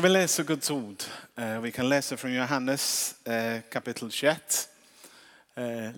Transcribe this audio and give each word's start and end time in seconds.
Ska 0.00 0.08
vi 0.08 0.12
läsa 0.12 0.42
Guds 0.42 0.70
ord? 0.70 1.02
Eh, 1.36 1.60
vi 1.60 1.72
kan 1.72 1.88
läsa 1.88 2.16
från 2.16 2.34
Johannes 2.34 3.14
eh, 3.26 3.60
kapitel 3.70 4.10
21. 4.10 4.68
Eh, 5.54 5.90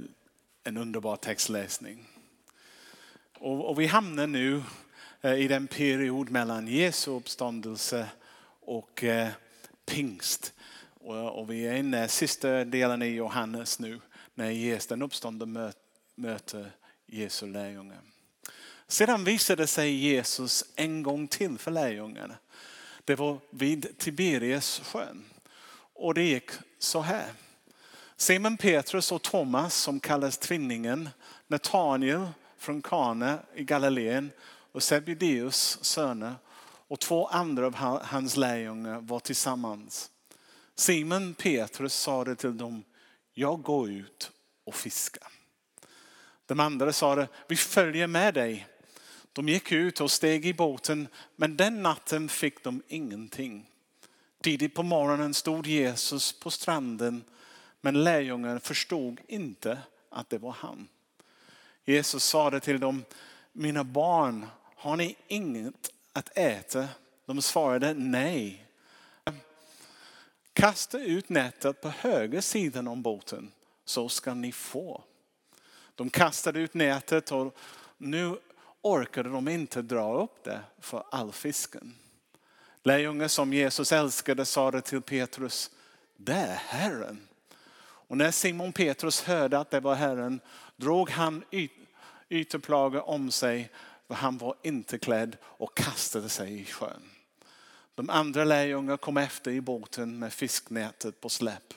en 0.65 0.77
underbar 0.77 1.17
textläsning. 1.17 2.09
Och 3.39 3.81
vi 3.81 3.87
hamnar 3.87 4.27
nu 4.27 4.63
i 5.39 5.49
den 5.49 5.67
period 5.67 6.31
mellan 6.31 6.69
Jesu 6.69 7.11
uppståndelse 7.11 8.09
och 8.61 9.05
pingst. 9.87 10.53
Och 11.33 11.51
vi 11.51 11.67
är 11.67 11.75
inne 11.75 12.05
i 12.05 12.09
sista 12.09 12.65
delen 12.65 13.03
i 13.03 13.07
Johannes 13.07 13.79
nu 13.79 14.01
när 14.35 14.51
Jesus 14.51 14.87
den 14.87 15.03
uppståndne 15.03 15.73
möter 16.15 16.71
Jesu 17.07 17.47
lärjungar. 17.47 18.01
Sedan 18.89 19.25
visade 19.25 19.67
sig 19.67 19.95
Jesus 19.95 20.65
en 20.77 21.03
gång 21.03 21.29
till 21.29 21.59
för 21.59 21.71
lärjungarna. 21.71 22.35
Det 23.05 23.15
var 23.15 23.39
vid 23.51 23.99
Tiberias 23.99 24.81
sjön. 24.85 25.25
Och 25.95 26.15
det 26.15 26.23
gick 26.23 26.51
så 26.79 27.01
här. 27.01 27.27
Simon 28.17 28.57
Petrus 28.57 29.13
och 29.13 29.23
Thomas 29.23 29.75
som 29.75 30.01
kallas 30.01 30.39
tvillingen, 30.39 31.09
Nathaniel 31.47 32.29
från 32.57 32.83
Kana 32.83 33.39
i 33.55 33.65
Galileen 33.65 34.31
och 34.73 34.83
Sebedeus 34.83 35.85
söner 35.85 36.35
och 36.93 37.01
två 37.01 37.27
andra 37.27 37.67
av 37.67 38.03
hans 38.05 38.37
lärjungar 38.37 39.01
var 39.01 39.21
tillsammans. 39.21 40.11
Simon 40.75 41.35
Petrus 41.35 41.95
sade 41.95 42.35
till 42.35 42.57
dem, 42.57 42.85
jag 43.35 43.63
går 43.63 43.91
ut 43.91 44.31
och 44.65 44.75
fiskar. 44.75 45.29
De 46.47 46.61
andra 46.61 46.93
sade, 46.93 47.29
vi 47.49 47.57
följer 47.57 48.07
med 48.07 48.35
dig. 48.35 48.67
De 49.33 49.49
gick 49.49 49.73
ut 49.73 50.01
och 50.01 50.11
steg 50.11 50.47
i 50.47 50.55
båten, 50.55 51.09
men 51.37 51.57
den 51.57 51.83
natten 51.83 52.29
fick 52.29 52.65
de 52.65 52.83
ingenting. 52.89 53.71
Tidigt 54.41 54.75
på 54.75 54.83
morgonen 54.83 55.35
stod 55.35 55.67
Jesus 55.67 56.33
på 56.33 56.51
stranden, 56.51 57.25
men 57.81 58.05
lärjungarna 58.05 58.61
förstod 58.61 59.21
inte 59.29 59.79
att 60.11 60.31
det 60.31 60.39
var 60.39 60.53
han. 60.53 60.89
Jesus 61.85 62.25
sade 62.25 62.61
till 62.61 62.81
dem, 62.81 63.05
mina 63.53 63.85
barn, 63.85 64.47
har 64.77 64.97
ni 64.97 65.17
inget 65.29 65.91
att 66.13 66.39
äta? 66.39 66.89
De 67.27 67.43
svarade 67.43 67.95
nej. 67.95 68.67
Kasta 70.53 70.99
ut 70.99 71.29
nätet 71.29 71.81
på 71.81 71.89
höger 71.89 72.41
sidan 72.41 72.89
om 72.89 73.03
båten 73.03 73.53
så 73.85 74.09
ska 74.09 74.35
ni 74.35 74.53
få. 74.53 75.05
De 75.95 76.11
kastade 76.11 76.61
ut 76.61 76.75
nätet 76.75 77.33
och 77.33 77.57
nu 77.99 78.37
orkade 78.83 79.29
de 79.29 79.49
inte 79.49 79.83
dra 79.83 80.23
upp 80.23 80.45
det 80.45 80.61
för 80.79 81.05
all 81.11 81.33
fisken. 81.33 81.95
Lärjungar 82.83 83.29
som 83.29 83.53
Jesus 83.53 83.93
älskade 83.93 84.45
sa 84.45 84.71
det 84.71 84.81
till 84.81 85.03
Petrus, 85.03 85.71
det 86.17 86.33
är 86.33 86.55
Herren. 86.55 87.29
Och 87.83 88.17
när 88.17 88.31
Simon 88.31 88.73
Petrus 88.73 89.23
hörde 89.23 89.59
att 89.59 89.71
det 89.71 89.81
var 89.81 89.95
Herren 89.95 90.41
drog 90.77 91.11
han 91.11 91.45
ytterplaget 92.29 93.03
om 93.03 93.31
sig 93.31 93.71
för 94.13 94.17
han 94.17 94.39
var 94.39 94.55
inte 94.63 94.99
klädd 94.99 95.37
och 95.45 95.77
kastade 95.77 96.29
sig 96.29 96.61
i 96.61 96.65
sjön. 96.65 97.11
De 97.95 98.11
andra 98.11 98.45
lärjungarna 98.45 98.97
kom 98.97 99.17
efter 99.17 99.51
i 99.51 99.61
båten 99.61 100.19
med 100.19 100.33
fisknätet 100.33 101.21
på 101.21 101.29
släpp. 101.29 101.75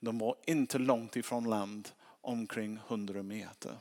De 0.00 0.18
var 0.18 0.36
inte 0.46 0.78
långt 0.78 1.16
ifrån 1.16 1.50
land, 1.50 1.88
omkring 2.20 2.78
100 2.88 3.22
meter. 3.22 3.72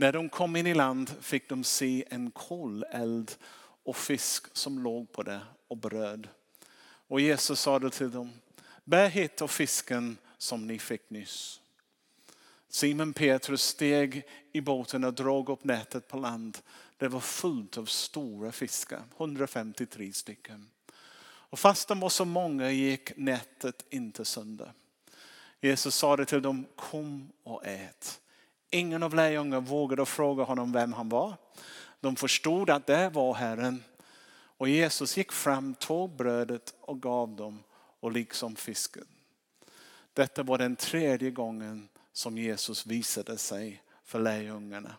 När 0.00 0.12
de 0.12 0.28
kom 0.28 0.56
in 0.56 0.66
i 0.66 0.74
land 0.74 1.10
fick 1.20 1.48
de 1.48 1.64
se 1.64 2.04
en 2.10 2.30
koleld 2.30 3.36
och 3.84 3.96
fisk 3.96 4.46
som 4.52 4.78
låg 4.78 5.12
på 5.12 5.22
det 5.22 5.40
och 5.68 5.76
bröd. 5.76 6.28
Och 6.82 7.20
Jesus 7.20 7.60
sade 7.60 7.90
till 7.90 8.10
dem, 8.10 8.32
bär 8.84 9.08
hit 9.08 9.40
och 9.40 9.50
fisken 9.50 10.16
som 10.38 10.66
ni 10.66 10.78
fick 10.78 11.10
nyss. 11.10 11.60
Simon 12.68 13.12
Petrus 13.12 13.62
steg 13.62 14.22
i 14.52 14.60
båten 14.60 15.04
och 15.04 15.14
drog 15.14 15.48
upp 15.48 15.64
nätet 15.64 16.08
på 16.08 16.16
land. 16.16 16.58
Det 16.96 17.08
var 17.08 17.20
fullt 17.20 17.78
av 17.78 17.84
stora 17.84 18.52
fiskar, 18.52 19.02
153 19.16 20.12
stycken. 20.12 20.70
Och 21.22 21.58
fast 21.58 21.88
de 21.88 22.00
var 22.00 22.08
så 22.08 22.24
många 22.24 22.70
gick 22.70 23.16
nätet 23.16 23.84
inte 23.90 24.24
sönder. 24.24 24.72
Jesus 25.60 25.94
sade 25.94 26.24
till 26.24 26.42
dem, 26.42 26.66
kom 26.76 27.32
och 27.42 27.66
ät. 27.66 28.20
Ingen 28.70 29.02
av 29.02 29.14
lärjungarna 29.14 29.60
vågade 29.60 30.06
fråga 30.06 30.44
honom 30.44 30.72
vem 30.72 30.92
han 30.92 31.08
var. 31.08 31.36
De 32.00 32.16
förstod 32.16 32.70
att 32.70 32.86
det 32.86 33.08
var 33.08 33.34
Herren. 33.34 33.84
Och 34.32 34.68
Jesus 34.68 35.16
gick 35.16 35.32
fram, 35.32 35.74
tog 35.74 36.16
brödet 36.16 36.74
och 36.80 37.02
gav 37.02 37.36
dem 37.36 37.62
och 38.00 38.12
liksom 38.12 38.56
fisken. 38.56 39.06
Detta 40.12 40.42
var 40.42 40.58
den 40.58 40.76
tredje 40.76 41.30
gången 41.30 41.88
som 42.12 42.38
Jesus 42.38 42.86
visade 42.86 43.38
sig 43.38 43.82
för 44.04 44.20
lärjungarna 44.20 44.96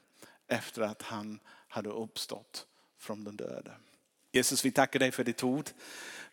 efter 0.47 0.81
att 0.81 1.01
han 1.01 1.39
hade 1.67 1.89
uppstått 1.89 2.65
från 2.97 3.23
den 3.23 3.35
döda. 3.35 3.71
Jesus, 4.31 4.65
vi 4.65 4.71
tackar 4.71 4.99
dig 4.99 5.11
för 5.11 5.23
ditt 5.23 5.43
ord. 5.43 5.69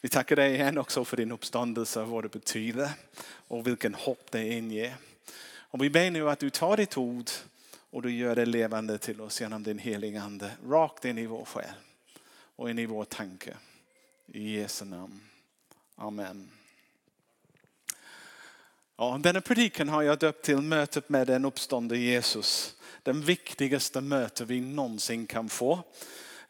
Vi 0.01 0.09
tackar 0.09 0.37
dig 0.37 0.55
igen 0.55 0.79
också 0.79 1.05
för 1.05 1.17
din 1.17 1.33
uppståndelse, 1.33 2.03
vad 2.03 2.25
det 2.25 2.29
betyder 2.29 2.91
och 3.49 3.67
vilken 3.67 3.95
hopp 3.95 4.31
det 4.31 4.49
inger. 4.49 4.97
Och 5.71 5.83
vi 5.83 5.91
ber 5.91 6.11
nu 6.11 6.31
att 6.31 6.39
du 6.39 6.51
tar 6.51 6.77
ditt 6.77 6.97
ord 6.97 7.31
och 7.91 8.03
du 8.03 8.11
gör 8.11 8.37
det 8.37 8.47
levande 8.47 8.99
till 8.99 9.21
oss 9.21 9.41
genom 9.41 9.63
din 9.63 9.79
heliga 9.79 10.23
ande. 10.23 10.51
Rakt 10.67 11.05
in 11.05 11.19
i 11.19 11.27
vår 11.27 11.45
själ 11.45 11.75
och 12.57 12.71
in 12.71 12.79
i 12.79 12.87
vår 12.87 13.05
tanke. 13.05 13.57
I 14.27 14.57
Jesu 14.57 14.85
namn. 14.85 15.21
Amen. 15.97 16.51
Ja, 18.97 19.19
denna 19.23 19.41
predikan 19.41 19.89
har 19.89 20.03
jag 20.03 20.19
döpt 20.19 20.45
till 20.45 20.61
mötet 20.61 21.09
med 21.09 21.27
den 21.27 21.45
uppståndne 21.45 21.97
Jesus. 21.97 22.77
Den 23.03 23.21
viktigaste 23.21 24.01
möte 24.01 24.45
vi 24.45 24.61
någonsin 24.61 25.27
kan 25.27 25.49
få. 25.49 25.83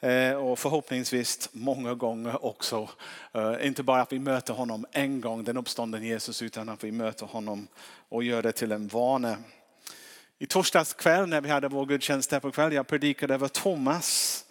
Eh, 0.00 0.32
och 0.32 0.58
förhoppningsvis 0.58 1.48
många 1.52 1.94
gånger 1.94 2.44
också. 2.44 2.88
Eh, 3.32 3.66
inte 3.66 3.82
bara 3.82 4.02
att 4.02 4.12
vi 4.12 4.18
möter 4.18 4.54
honom 4.54 4.86
en 4.92 5.20
gång, 5.20 5.44
den 5.44 5.56
uppstånden 5.56 6.02
Jesus, 6.02 6.42
utan 6.42 6.68
att 6.68 6.84
vi 6.84 6.92
möter 6.92 7.26
honom 7.26 7.68
och 8.08 8.24
gör 8.24 8.42
det 8.42 8.52
till 8.52 8.72
en 8.72 8.88
vana. 8.88 9.36
I 10.38 10.46
torsdags 10.46 10.94
kväll 10.94 11.28
när 11.28 11.40
vi 11.40 11.48
hade 11.48 11.68
vår 11.68 11.86
gudstjänst 11.86 12.32
här 12.32 12.40
på 12.40 12.50
kväll, 12.50 12.72
jag 12.72 12.86
predikade 12.86 13.34
över 13.34 13.48
Thomas 13.48 14.44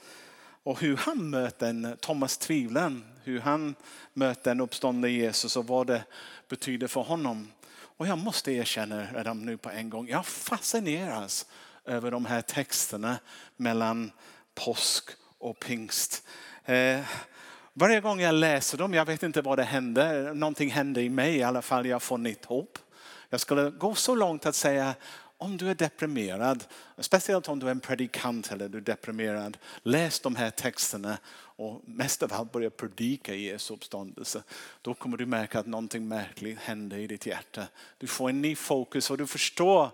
och 0.64 0.82
hur 0.82 0.98
han 0.98 1.30
möter 1.30 1.70
en 1.70 1.98
Thomas 2.00 2.38
tvivlen, 2.38 3.06
hur 3.24 3.40
han 3.40 3.76
möter 4.14 4.52
den 4.52 4.62
uppståndne 4.62 5.10
Jesus 5.10 5.58
och 5.58 5.68
vad 5.68 5.88
det 5.88 6.04
betyder 6.50 6.88
för 6.88 7.02
honom. 7.02 7.52
Och 7.72 8.08
jag 8.08 8.18
måste 8.18 8.52
erkänna 8.52 9.06
redan 9.14 9.46
nu 9.46 9.58
på 9.58 9.70
en 9.70 9.90
gång, 9.90 10.08
jag 10.08 10.26
fascineras 10.26 11.46
över 11.86 12.12
de 12.12 12.26
här 12.26 12.42
texterna 12.42 13.18
mellan 13.58 14.12
påsk 14.56 15.10
och 15.40 15.60
pingst. 15.60 16.28
Eh, 16.66 17.00
varje 17.74 18.02
gång 18.02 18.22
jag 18.22 18.36
läser 18.36 18.78
dem, 18.78 18.94
jag 18.94 19.06
vet 19.06 19.24
inte 19.24 19.42
vad 19.42 19.58
det 19.58 19.64
händer, 19.64 20.34
någonting 20.34 20.72
händer 20.72 21.02
i 21.02 21.10
mig 21.10 21.36
i 21.36 21.44
alla 21.44 21.62
fall, 21.62 21.86
jag 21.86 22.02
får 22.02 22.18
nytt 22.18 22.46
hopp. 22.46 22.80
Jag 23.30 23.40
skulle 23.40 23.70
gå 23.70 23.96
så 23.96 24.16
långt 24.16 24.46
att 24.46 24.56
säga 24.56 24.96
om 25.38 25.58
du 25.58 25.70
är 25.70 25.76
deprimerad, 25.76 26.64
speciellt 26.98 27.50
om 27.50 27.60
du 27.60 27.68
är 27.68 27.72
en 27.72 27.80
predikant 27.80 28.52
eller 28.52 28.70
du 28.70 28.78
är 28.78 28.82
deprimerad, 28.82 29.58
läs 29.84 30.20
de 30.20 30.36
här 30.36 30.50
texterna 30.50 31.18
och 31.58 31.82
mest 31.86 32.24
av 32.24 32.34
allt 32.34 32.52
börja 32.52 32.70
predika 32.70 33.36
Jesu 33.36 33.74
uppståndelse. 33.74 34.44
Då 34.82 34.94
kommer 34.94 35.18
du 35.18 35.26
märka 35.26 35.60
att 35.60 35.66
någonting 35.66 36.08
märkligt 36.08 36.60
händer 36.60 36.98
i 36.98 37.08
ditt 37.08 37.26
hjärta. 37.26 37.64
Du 37.98 38.08
får 38.08 38.30
en 38.30 38.42
ny 38.42 38.56
fokus 38.56 39.12
och 39.12 39.18
du 39.18 39.28
förstår 39.28 39.92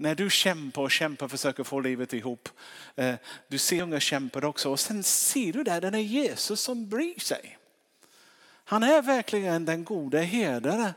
när 0.00 0.14
du 0.14 0.30
kämpar 0.30 0.82
och 0.82 0.90
kämpar 0.90 1.26
och 1.26 1.30
försöker 1.30 1.64
få 1.64 1.80
livet 1.80 2.12
ihop. 2.12 2.48
Eh, 2.96 3.14
du 3.48 3.58
ser 3.58 3.82
unga 3.82 4.00
kämpar 4.00 4.44
också 4.44 4.70
och 4.70 4.80
sen 4.80 5.02
ser 5.02 5.52
du 5.52 5.64
där 5.64 5.80
den 5.80 5.94
är 5.94 5.98
Jesus 5.98 6.60
som 6.60 6.88
bryr 6.88 7.20
sig. 7.20 7.58
Han 8.64 8.82
är 8.82 9.02
verkligen 9.02 9.64
den 9.64 9.84
gode 9.84 10.20
herdare. 10.20 10.94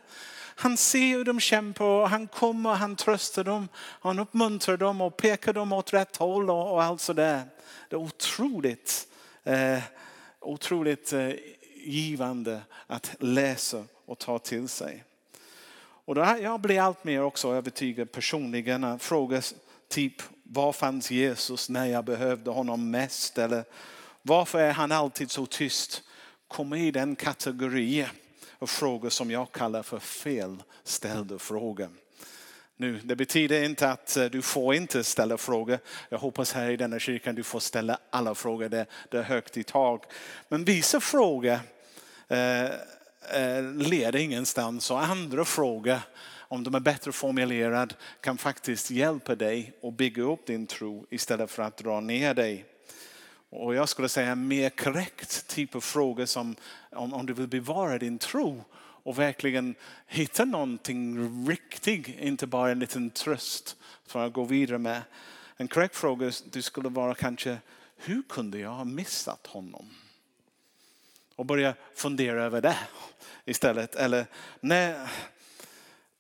Han 0.56 0.78
ser 0.78 1.18
hur 1.18 1.24
de 1.24 1.40
kämpar 1.40 1.86
och 1.86 2.10
han 2.10 2.28
kommer 2.28 2.70
och 2.70 2.78
han 2.78 2.96
tröstar 2.96 3.44
dem. 3.44 3.68
Han 3.76 4.20
uppmuntrar 4.20 4.78
dem 4.78 5.02
och 5.02 5.18
pekar 5.18 5.54
dem 5.54 5.74
åt 5.74 5.94
rätt 5.94 6.18
håll 6.18 6.50
och, 6.50 6.72
och 6.72 6.84
allt 6.84 7.02
sådär. 7.02 7.44
Det 7.90 7.96
är 7.96 8.00
otroligt, 8.00 9.08
eh, 9.44 9.80
otroligt 10.40 11.14
eh, 11.14 11.32
givande 11.76 12.62
att 12.88 13.16
läsa 13.20 13.84
och 14.06 14.20
ta 14.20 14.40
till 14.40 14.68
sig. 14.68 15.04
Och 16.06 16.26
här, 16.26 16.38
jag 16.38 16.62
blir 16.62 16.80
allt 16.80 17.04
mer 17.04 17.22
också 17.22 17.54
övertygad 17.54 18.12
personligen. 18.12 18.82
när 18.82 18.98
Fråga 18.98 19.42
typ, 19.90 20.14
var 20.44 20.74
fanns 20.74 21.12
Jesus 21.12 21.70
när 21.70 21.86
jag 21.86 22.06
behövde 22.06 22.52
honom 22.52 22.92
mest? 22.92 23.38
Eller 23.38 23.64
varför 24.22 24.60
är 24.60 24.72
han 24.72 24.92
alltid 24.92 25.32
så 25.32 25.46
tyst? 25.46 26.04
Kommer 26.48 26.78
i 26.78 26.92
den 26.92 27.16
kategori 27.16 28.08
av 28.60 28.68
frågor 28.68 29.10
som 29.10 29.32
jag 29.32 29.52
kallar 29.52 29.84
för 29.84 30.00
felställda 30.00 31.40
frågor. 31.40 31.90
Nu, 32.78 33.00
det 33.04 33.16
betyder 33.16 33.64
inte 33.64 33.90
att 33.90 34.18
eh, 34.18 34.26
du 34.26 34.42
får 34.42 34.76
inte 34.76 35.04
ställa 35.04 35.38
frågor. 35.38 35.80
Jag 36.10 36.18
hoppas 36.18 36.54
här 36.54 36.70
i 36.70 36.78
denna 36.78 37.00
kyrkan 37.00 37.36
du 37.36 37.44
får 37.44 37.60
ställa 37.60 37.98
alla 38.10 38.36
frågor. 38.36 38.70
Det, 38.70 38.86
det 39.10 39.18
är 39.18 39.24
högt 39.24 39.58
i 39.58 39.64
tak. 39.64 40.06
Men 40.48 40.66
vissa 40.66 41.00
frågor 41.00 41.60
eh, 42.28 42.70
Eh, 43.30 43.64
leder 43.64 44.20
ingenstans 44.20 44.92
och 44.92 45.04
andra 45.04 45.46
frågor 45.46 46.00
om 46.40 46.64
de 46.64 46.76
är 46.76 46.80
bättre 46.80 47.12
formulerade 47.12 47.96
kan 48.22 48.38
faktiskt 48.38 48.92
hjälpa 48.92 49.36
dig 49.36 49.74
att 49.84 49.94
bygga 49.94 50.24
upp 50.24 50.46
din 50.46 50.68
tro 50.68 51.06
istället 51.10 51.52
för 51.52 51.64
att 51.64 51.78
dra 51.78 52.00
ner 52.00 52.34
dig. 52.34 52.66
Och 53.50 53.76
jag 53.76 53.90
skulle 53.90 54.10
säga 54.10 54.32
en 54.32 54.48
mer 54.48 54.70
korrekt 54.70 55.48
typ 55.48 55.76
av 55.76 55.82
fråga 55.82 56.28
som 56.28 56.56
om, 56.92 57.14
om 57.14 57.26
du 57.26 57.34
vill 57.34 57.48
bevara 57.48 57.98
din 57.98 58.18
tro 58.18 58.64
och 59.04 59.20
verkligen 59.20 59.76
hitta 60.08 60.46
någonting 60.46 61.48
riktigt, 61.50 62.08
inte 62.08 62.48
bara 62.48 62.72
en 62.72 62.80
liten 62.80 63.10
tröst 63.10 63.78
för 64.08 64.26
att 64.26 64.34
gå 64.34 64.44
vidare 64.44 64.78
med. 64.78 65.02
En 65.58 65.68
korrekt 65.68 65.96
fråga 65.96 66.32
du 66.52 66.62
skulle 66.62 66.90
vara 66.90 67.16
kanske, 67.16 67.58
hur 67.98 68.24
kunde 68.30 68.60
jag 68.60 68.72
ha 68.72 68.84
missat 68.84 69.48
honom? 69.48 69.90
Och 71.42 71.48
börja 71.48 71.76
fundera 71.94 72.44
över 72.44 72.62
det 72.62 72.78
istället. 73.46 73.96
Eller 73.96 74.26
när, 74.60 75.10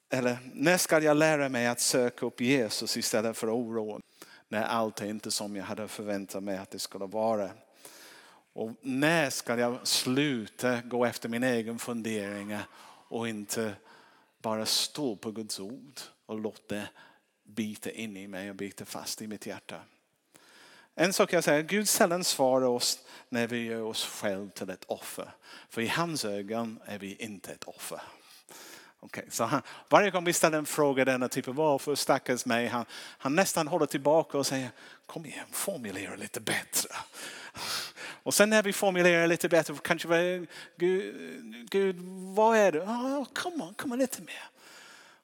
eller 0.09 0.37
när 0.53 0.77
ska 0.77 0.99
jag 0.99 1.17
lära 1.17 1.49
mig 1.49 1.67
att 1.67 1.79
söka 1.79 2.25
upp 2.25 2.41
Jesus 2.41 2.97
istället 2.97 3.37
för 3.37 3.55
oro? 3.55 4.01
När 4.47 4.63
allt 4.63 5.01
är 5.01 5.05
inte 5.05 5.31
som 5.31 5.55
jag 5.55 5.63
hade 5.63 5.87
förväntat 5.87 6.43
mig 6.43 6.57
att 6.57 6.71
det 6.71 6.79
skulle 6.79 7.05
vara. 7.05 7.49
Och 8.53 8.71
när 8.81 9.29
ska 9.29 9.59
jag 9.59 9.87
sluta 9.87 10.81
gå 10.81 11.05
efter 11.05 11.29
mina 11.29 11.55
egna 11.55 11.77
funderingar 11.77 12.63
och 13.07 13.27
inte 13.27 13.73
bara 14.41 14.65
stå 14.65 15.15
på 15.15 15.31
Guds 15.31 15.59
ord 15.59 15.99
och 16.25 16.39
låta 16.39 16.75
det 16.75 16.87
bita 17.43 17.91
in 17.91 18.17
i 18.17 18.27
mig 18.27 18.49
och 18.49 18.55
bita 18.55 18.85
fast 18.85 19.21
i 19.21 19.27
mitt 19.27 19.45
hjärta. 19.45 19.81
En 20.95 21.13
sak 21.13 21.33
jag 21.33 21.43
säger, 21.43 21.63
Gud 21.63 21.89
sällan 21.89 22.23
svarar 22.23 22.67
oss 22.67 22.99
när 23.29 23.47
vi 23.47 23.63
gör 23.63 23.81
oss 23.81 24.05
själva 24.05 24.49
till 24.49 24.69
ett 24.69 24.85
offer. 24.87 25.31
För 25.69 25.81
i 25.81 25.87
hans 25.87 26.25
ögon 26.25 26.79
är 26.85 26.99
vi 26.99 27.15
inte 27.15 27.51
ett 27.51 27.63
offer. 27.63 28.01
Okay, 28.99 29.23
så 29.29 29.43
han, 29.43 29.61
varje 29.89 30.11
gång 30.11 30.23
vi 30.23 30.33
ställer 30.33 30.57
en 30.57 30.65
fråga 30.65 31.05
denna 31.05 31.27
typ 31.27 31.47
av 31.47 31.55
varför 31.55 31.95
stackars 31.95 32.45
mig, 32.45 32.67
han, 32.67 32.85
han 32.91 33.35
nästan 33.35 33.67
håller 33.67 33.85
tillbaka 33.85 34.37
och 34.37 34.47
säger 34.47 34.69
kom 35.05 35.25
igen, 35.25 35.45
formulera 35.51 36.15
lite 36.15 36.39
bättre. 36.39 36.89
Och 38.23 38.33
sen 38.33 38.49
när 38.49 38.63
vi 38.63 38.73
formulerar 38.73 39.27
lite 39.27 39.49
bättre 39.49 39.75
kanske 39.83 40.07
vi, 40.07 40.47
Gud, 40.77 41.69
Gud 41.69 41.95
vad 42.35 42.57
är 42.57 42.71
det? 42.71 42.81
Oh, 42.81 43.17
on, 43.17 43.25
kom 43.75 43.91
on 43.91 43.99
lite 43.99 44.21
mer. 44.21 44.43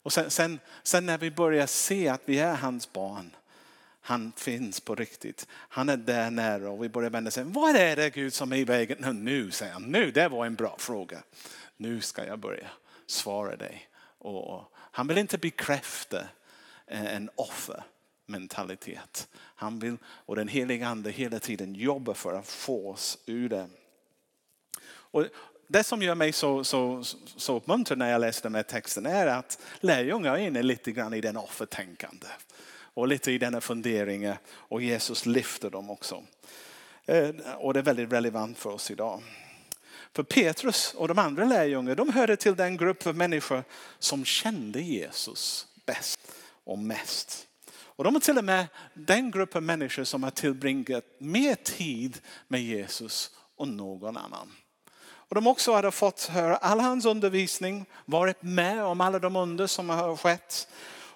Och 0.04 0.14
sen, 0.14 0.30
sen, 0.30 0.60
sen 0.84 1.06
när 1.06 1.18
vi 1.18 1.32
börjar 1.32 1.68
se 1.68 2.08
att 2.08 2.22
vi 2.26 2.40
är 2.40 2.56
hans 2.56 2.94
barn, 2.94 3.32
han 4.08 4.32
finns 4.36 4.80
på 4.80 4.96
riktigt. 4.96 5.48
Han 5.52 5.90
är 5.90 5.98
där 5.98 6.32
nära 6.32 6.70
och 6.70 6.84
vi 6.84 6.90
börjar 6.90 7.10
vända 7.10 7.32
sig. 7.32 7.44
Vad 7.44 7.76
är 7.76 7.96
det 7.96 8.10
Gud 8.10 8.34
som 8.34 8.52
är 8.52 8.58
i 8.58 8.64
vägen? 8.64 9.24
Nu 9.24 9.52
säger 9.52 9.74
han, 9.74 9.84
nu 9.84 10.12
det 10.12 10.28
var 10.28 10.46
en 10.46 10.56
bra 10.56 10.76
fråga. 10.80 11.24
Nu 11.78 12.02
ska 12.02 12.26
jag 12.26 12.40
börja 12.40 12.70
svara 13.08 13.56
dig. 13.56 13.90
Och 14.18 14.72
han 14.74 15.08
vill 15.08 15.18
inte 15.18 15.38
bekräfta 15.38 16.28
en 16.86 17.30
offermentalitet. 17.36 19.28
Han 19.36 19.80
vill, 19.80 19.98
och 20.06 20.36
den 20.36 20.48
heliga 20.48 20.88
ande 20.88 21.12
hela 21.12 21.40
tiden 21.40 21.76
jobbar 21.76 22.14
för 22.14 22.34
att 22.34 22.48
få 22.48 22.92
oss 22.92 23.18
ur 23.26 23.50
det. 23.50 23.68
Och 24.88 25.26
det 25.68 25.84
som 25.84 26.02
gör 26.02 26.16
mig 26.16 26.32
så, 26.32 26.64
så, 26.64 27.04
så 27.38 27.56
uppmuntrad 27.56 27.98
när 27.98 28.12
jag 28.12 28.22
läser 28.22 28.44
den 28.44 28.56
här 28.56 28.64
texten 28.64 29.06
är 29.06 29.28
att 29.28 29.60
lärjungar 29.80 30.34
är 30.34 30.38
inne 30.38 30.64
lite 30.64 30.92
grann 30.92 31.14
i 31.14 31.22
den 31.22 31.38
offertänkande. 31.38 32.28
Och 32.98 33.08
lite 33.08 33.32
i 33.32 33.38
denna 33.38 33.62
funderingar 33.62 34.32
eh, 34.32 34.38
och 34.48 34.82
Jesus 34.82 35.26
lyfter 35.26 35.70
dem 35.70 35.90
också. 35.90 36.24
Eh, 37.06 37.30
och 37.58 37.74
det 37.74 37.80
är 37.80 37.84
väldigt 37.84 38.12
relevant 38.12 38.58
för 38.58 38.70
oss 38.70 38.92
idag. 38.92 39.22
För 40.14 40.24
Petrus 40.24 40.94
och 40.94 41.08
de 41.08 41.20
andra 41.20 41.46
lärjungarna, 41.46 41.96
de 41.96 42.10
hörde 42.10 42.36
till 42.36 42.56
den 42.56 42.78
grupp 42.78 43.08
av 43.08 43.16
människor 43.16 43.64
som 44.00 44.26
kände 44.26 44.82
Jesus 44.82 45.68
bäst 45.86 46.20
och 46.64 46.80
mest. 46.80 47.48
Och 47.80 48.04
de 48.04 48.16
är 48.16 48.20
till 48.20 48.38
och 48.38 48.46
med 48.46 48.68
den 48.94 49.32
grupp 49.32 49.56
av 49.56 49.64
människor 49.64 50.04
som 50.04 50.24
har 50.24 50.32
tillbringat 50.32 51.04
mer 51.18 51.56
tid 51.56 52.18
med 52.48 52.62
Jesus 52.62 53.32
än 53.62 53.78
någon 53.78 54.18
annan. 54.18 54.52
Och 55.00 55.36
de 55.36 55.48
också 55.48 55.74
hade 55.74 55.92
fått 55.92 56.24
höra 56.24 56.56
all 56.56 56.80
hans 56.80 57.06
undervisning, 57.06 57.86
varit 58.06 58.44
med 58.44 58.84
om 58.84 59.02
alla 59.02 59.20
de 59.20 59.36
under 59.36 59.68
som 59.68 59.90
har 59.90 60.16
skett 60.16 60.68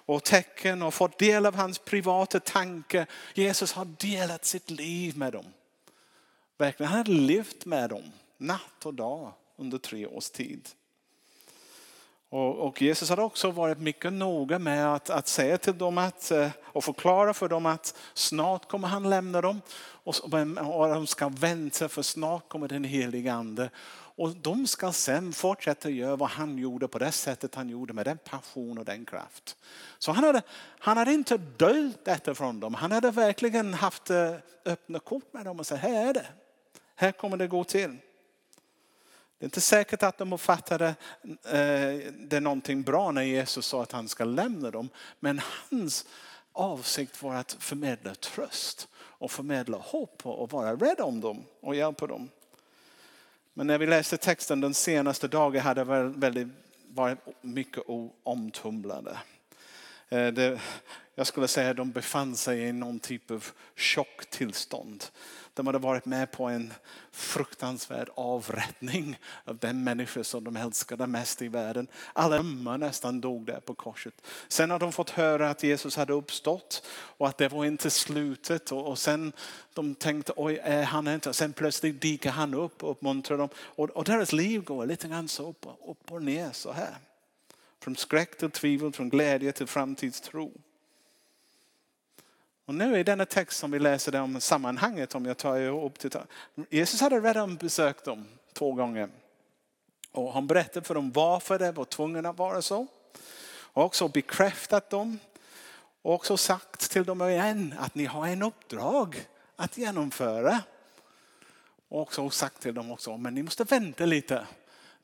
och 0.06 0.24
tecken 0.24 0.82
och 0.82 0.94
fått 0.94 1.18
del 1.18 1.46
av 1.46 1.54
hans 1.54 1.78
privata 1.78 2.40
tankar. 2.40 3.06
Jesus 3.34 3.72
har 3.72 3.84
delat 3.84 4.44
sitt 4.44 4.70
liv 4.70 5.18
med 5.18 5.32
dem. 5.32 5.44
Verkligen, 6.58 6.92
han 6.92 6.98
har 6.98 7.14
levt 7.14 7.64
med 7.64 7.90
dem 7.90 8.12
natt 8.38 8.86
och 8.86 8.94
dag 8.94 9.32
under 9.56 9.78
tre 9.78 10.06
års 10.06 10.30
tid. 10.30 10.68
Och, 12.34 12.82
Jesus 12.82 13.10
hade 13.10 13.22
också 13.22 13.50
varit 13.50 13.78
mycket 13.78 14.12
noga 14.12 14.58
med 14.58 14.94
att, 14.94 15.10
att 15.10 15.28
säga 15.28 15.58
till 15.58 15.78
dem 15.78 15.98
att, 15.98 16.30
eh, 16.30 16.48
och 16.64 16.84
förklara 16.84 17.34
för 17.34 17.48
dem 17.48 17.66
att 17.66 17.94
snart 18.14 18.68
kommer 18.68 18.88
han 18.88 19.10
lämna 19.10 19.40
dem 19.40 19.60
och, 19.78 20.14
och 20.24 20.88
de 20.88 21.06
ska 21.06 21.28
vänta 21.28 21.88
för 21.88 22.02
snart 22.02 22.48
kommer 22.48 22.68
den 22.68 22.84
helige 22.84 23.32
ande. 23.32 23.70
Och 24.16 24.36
de 24.36 24.66
ska 24.66 24.92
sen 24.92 25.32
fortsätta 25.32 25.90
göra 25.90 26.16
vad 26.16 26.28
han 26.28 26.58
gjorde 26.58 26.88
på 26.88 26.98
det 26.98 27.12
sättet 27.12 27.54
han 27.54 27.68
gjorde 27.68 27.92
med 27.92 28.06
den 28.06 28.18
passion 28.18 28.78
och 28.78 28.84
den 28.84 29.04
kraft. 29.04 29.56
Så 29.98 30.12
han 30.12 30.24
hade, 30.24 30.42
han 30.78 30.96
hade 30.96 31.12
inte 31.12 31.36
döljt 31.36 32.04
detta 32.04 32.34
från 32.34 32.60
dem. 32.60 32.74
Han 32.74 32.92
hade 32.92 33.10
verkligen 33.10 33.74
haft 33.74 34.10
eh, 34.10 34.34
öppna 34.64 34.98
kort 34.98 35.32
med 35.32 35.44
dem 35.44 35.60
och 35.60 35.66
sagt 35.66 35.82
här 35.82 36.08
är 36.08 36.14
det. 36.14 36.26
Här 36.94 37.12
kommer 37.12 37.36
det 37.36 37.46
gå 37.46 37.64
till. 37.64 37.96
Det 39.42 39.44
är 39.44 39.48
inte 39.48 39.60
säkert 39.60 40.02
att 40.02 40.18
de 40.18 40.32
uppfattade 40.32 40.94
eh, 41.44 42.12
det 42.18 42.40
någonting 42.40 42.82
bra 42.82 43.10
när 43.10 43.22
Jesus 43.22 43.66
sa 43.66 43.82
att 43.82 43.92
han 43.92 44.08
ska 44.08 44.24
lämna 44.24 44.70
dem. 44.70 44.88
Men 45.20 45.40
hans 45.70 46.06
avsikt 46.52 47.22
var 47.22 47.34
att 47.34 47.56
förmedla 47.58 48.14
tröst 48.14 48.88
och 48.94 49.30
förmedla 49.30 49.78
hopp 49.78 50.26
och 50.26 50.50
vara 50.50 50.76
rädd 50.76 51.00
om 51.00 51.20
dem 51.20 51.44
och 51.60 51.74
hjälpa 51.74 52.06
dem. 52.06 52.28
Men 53.54 53.66
när 53.66 53.78
vi 53.78 53.86
läste 53.86 54.16
texten 54.16 54.60
den 54.60 54.74
senaste 54.74 55.28
dagen 55.28 55.62
hade 55.62 55.84
det 55.84 56.02
väldigt, 56.02 56.48
varit 56.88 57.18
mycket 57.40 57.82
omtumlande. 58.22 59.18
Eh, 60.08 60.26
det, 60.26 60.60
jag 61.14 61.26
skulle 61.26 61.48
säga 61.48 61.70
att 61.70 61.76
de 61.76 61.90
befann 61.90 62.36
sig 62.36 62.60
i 62.60 62.72
någon 62.72 63.00
typ 63.00 63.30
av 63.30 63.46
chocktillstånd. 63.76 65.04
De 65.54 65.66
hade 65.66 65.78
varit 65.78 66.04
med 66.04 66.30
på 66.30 66.44
en 66.44 66.72
fruktansvärd 67.10 68.08
avrättning 68.14 69.18
av 69.44 69.58
den 69.58 69.84
människa 69.84 70.24
som 70.24 70.44
de 70.44 70.56
älskade 70.56 71.06
mest 71.06 71.42
i 71.42 71.48
världen. 71.48 71.86
Alla 72.12 72.38
ömmar 72.38 72.78
nästan 72.78 73.20
dog 73.20 73.46
där 73.46 73.60
på 73.60 73.74
korset. 73.74 74.14
Sen 74.48 74.70
har 74.70 74.78
de 74.78 74.92
fått 74.92 75.10
höra 75.10 75.50
att 75.50 75.62
Jesus 75.62 75.96
hade 75.96 76.12
uppstått 76.12 76.86
och 76.90 77.28
att 77.28 77.38
det 77.38 77.48
var 77.48 77.64
inte 77.64 77.90
slutet. 77.90 78.72
Och, 78.72 78.98
sen 78.98 79.32
de 79.74 79.94
tänkte, 79.94 80.32
oj, 80.36 80.60
är 80.62 80.82
han 80.82 81.08
inte? 81.08 81.32
Sen 81.32 81.52
plötsligt 81.52 82.00
dyker 82.00 82.30
han 82.30 82.54
upp 82.54 82.82
och 82.82 82.90
uppmuntrar 82.90 83.38
dem. 83.38 83.48
Och, 83.56 83.90
och 83.90 84.04
deras 84.04 84.32
liv 84.32 84.64
går 84.64 84.86
lite 84.86 85.08
grann 85.08 85.28
så 85.28 85.48
upp, 85.48 85.66
upp 85.86 86.12
och 86.12 86.22
ner 86.22 86.52
så 86.52 86.72
här. 86.72 86.96
Från 87.80 87.96
skräck 87.96 88.38
till 88.38 88.50
tvivel, 88.50 88.92
från 88.92 89.08
glädje 89.08 89.52
till 89.52 89.66
framtidstro. 89.66 90.52
Och 92.64 92.74
nu 92.74 92.98
i 92.98 93.02
denna 93.02 93.26
text 93.26 93.58
som 93.58 93.70
vi 93.70 93.78
läser 93.78 94.20
om 94.20 94.40
sammanhanget, 94.40 95.14
om 95.14 95.26
jag 95.26 95.36
tar 95.36 95.56
ihop 95.56 95.98
till 95.98 96.10
Jesus 96.70 97.00
hade 97.00 97.20
redan 97.20 97.56
besökt 97.56 98.04
dem 98.04 98.26
två 98.52 98.72
gånger. 98.72 99.08
Och 100.12 100.32
han 100.32 100.46
berättade 100.46 100.86
för 100.86 100.94
dem 100.94 101.10
varför 101.10 101.58
det 101.58 101.72
var 101.72 101.84
tvungen 101.84 102.26
att 102.26 102.38
vara 102.38 102.62
så. 102.62 102.86
Och 103.46 103.84
också 103.84 104.08
bekräftat 104.08 104.90
dem. 104.90 105.18
Och 106.02 106.14
också 106.14 106.36
sagt 106.36 106.90
till 106.90 107.04
dem 107.04 107.22
igen 107.22 107.74
att 107.78 107.94
ni 107.94 108.04
har 108.04 108.26
en 108.26 108.42
uppdrag 108.42 109.26
att 109.56 109.78
genomföra. 109.78 110.60
Och 111.88 112.00
också 112.00 112.30
sagt 112.30 112.62
till 112.62 112.74
dem 112.74 112.90
också, 112.90 113.16
men 113.16 113.34
ni 113.34 113.42
måste 113.42 113.64
vänta 113.64 114.06
lite 114.06 114.46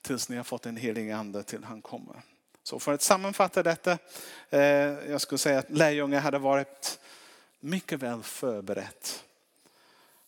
tills 0.03 0.29
ni 0.29 0.37
har 0.37 0.45
fått 0.45 0.67
en 0.67 0.77
helig 0.77 1.11
ande 1.11 1.43
till 1.43 1.65
han 1.65 1.83
kommer. 1.83 2.23
Så 2.63 2.79
för 2.79 2.93
att 2.93 3.03
sammanfatta 3.03 3.63
detta, 3.63 3.99
eh, 4.51 4.61
jag 5.11 5.21
skulle 5.21 5.39
säga 5.39 5.59
att 5.59 5.71
lärjungar 5.71 6.21
hade 6.21 6.39
varit 6.39 7.01
mycket 7.61 8.03
väl 8.03 8.23
förberett 8.23 9.25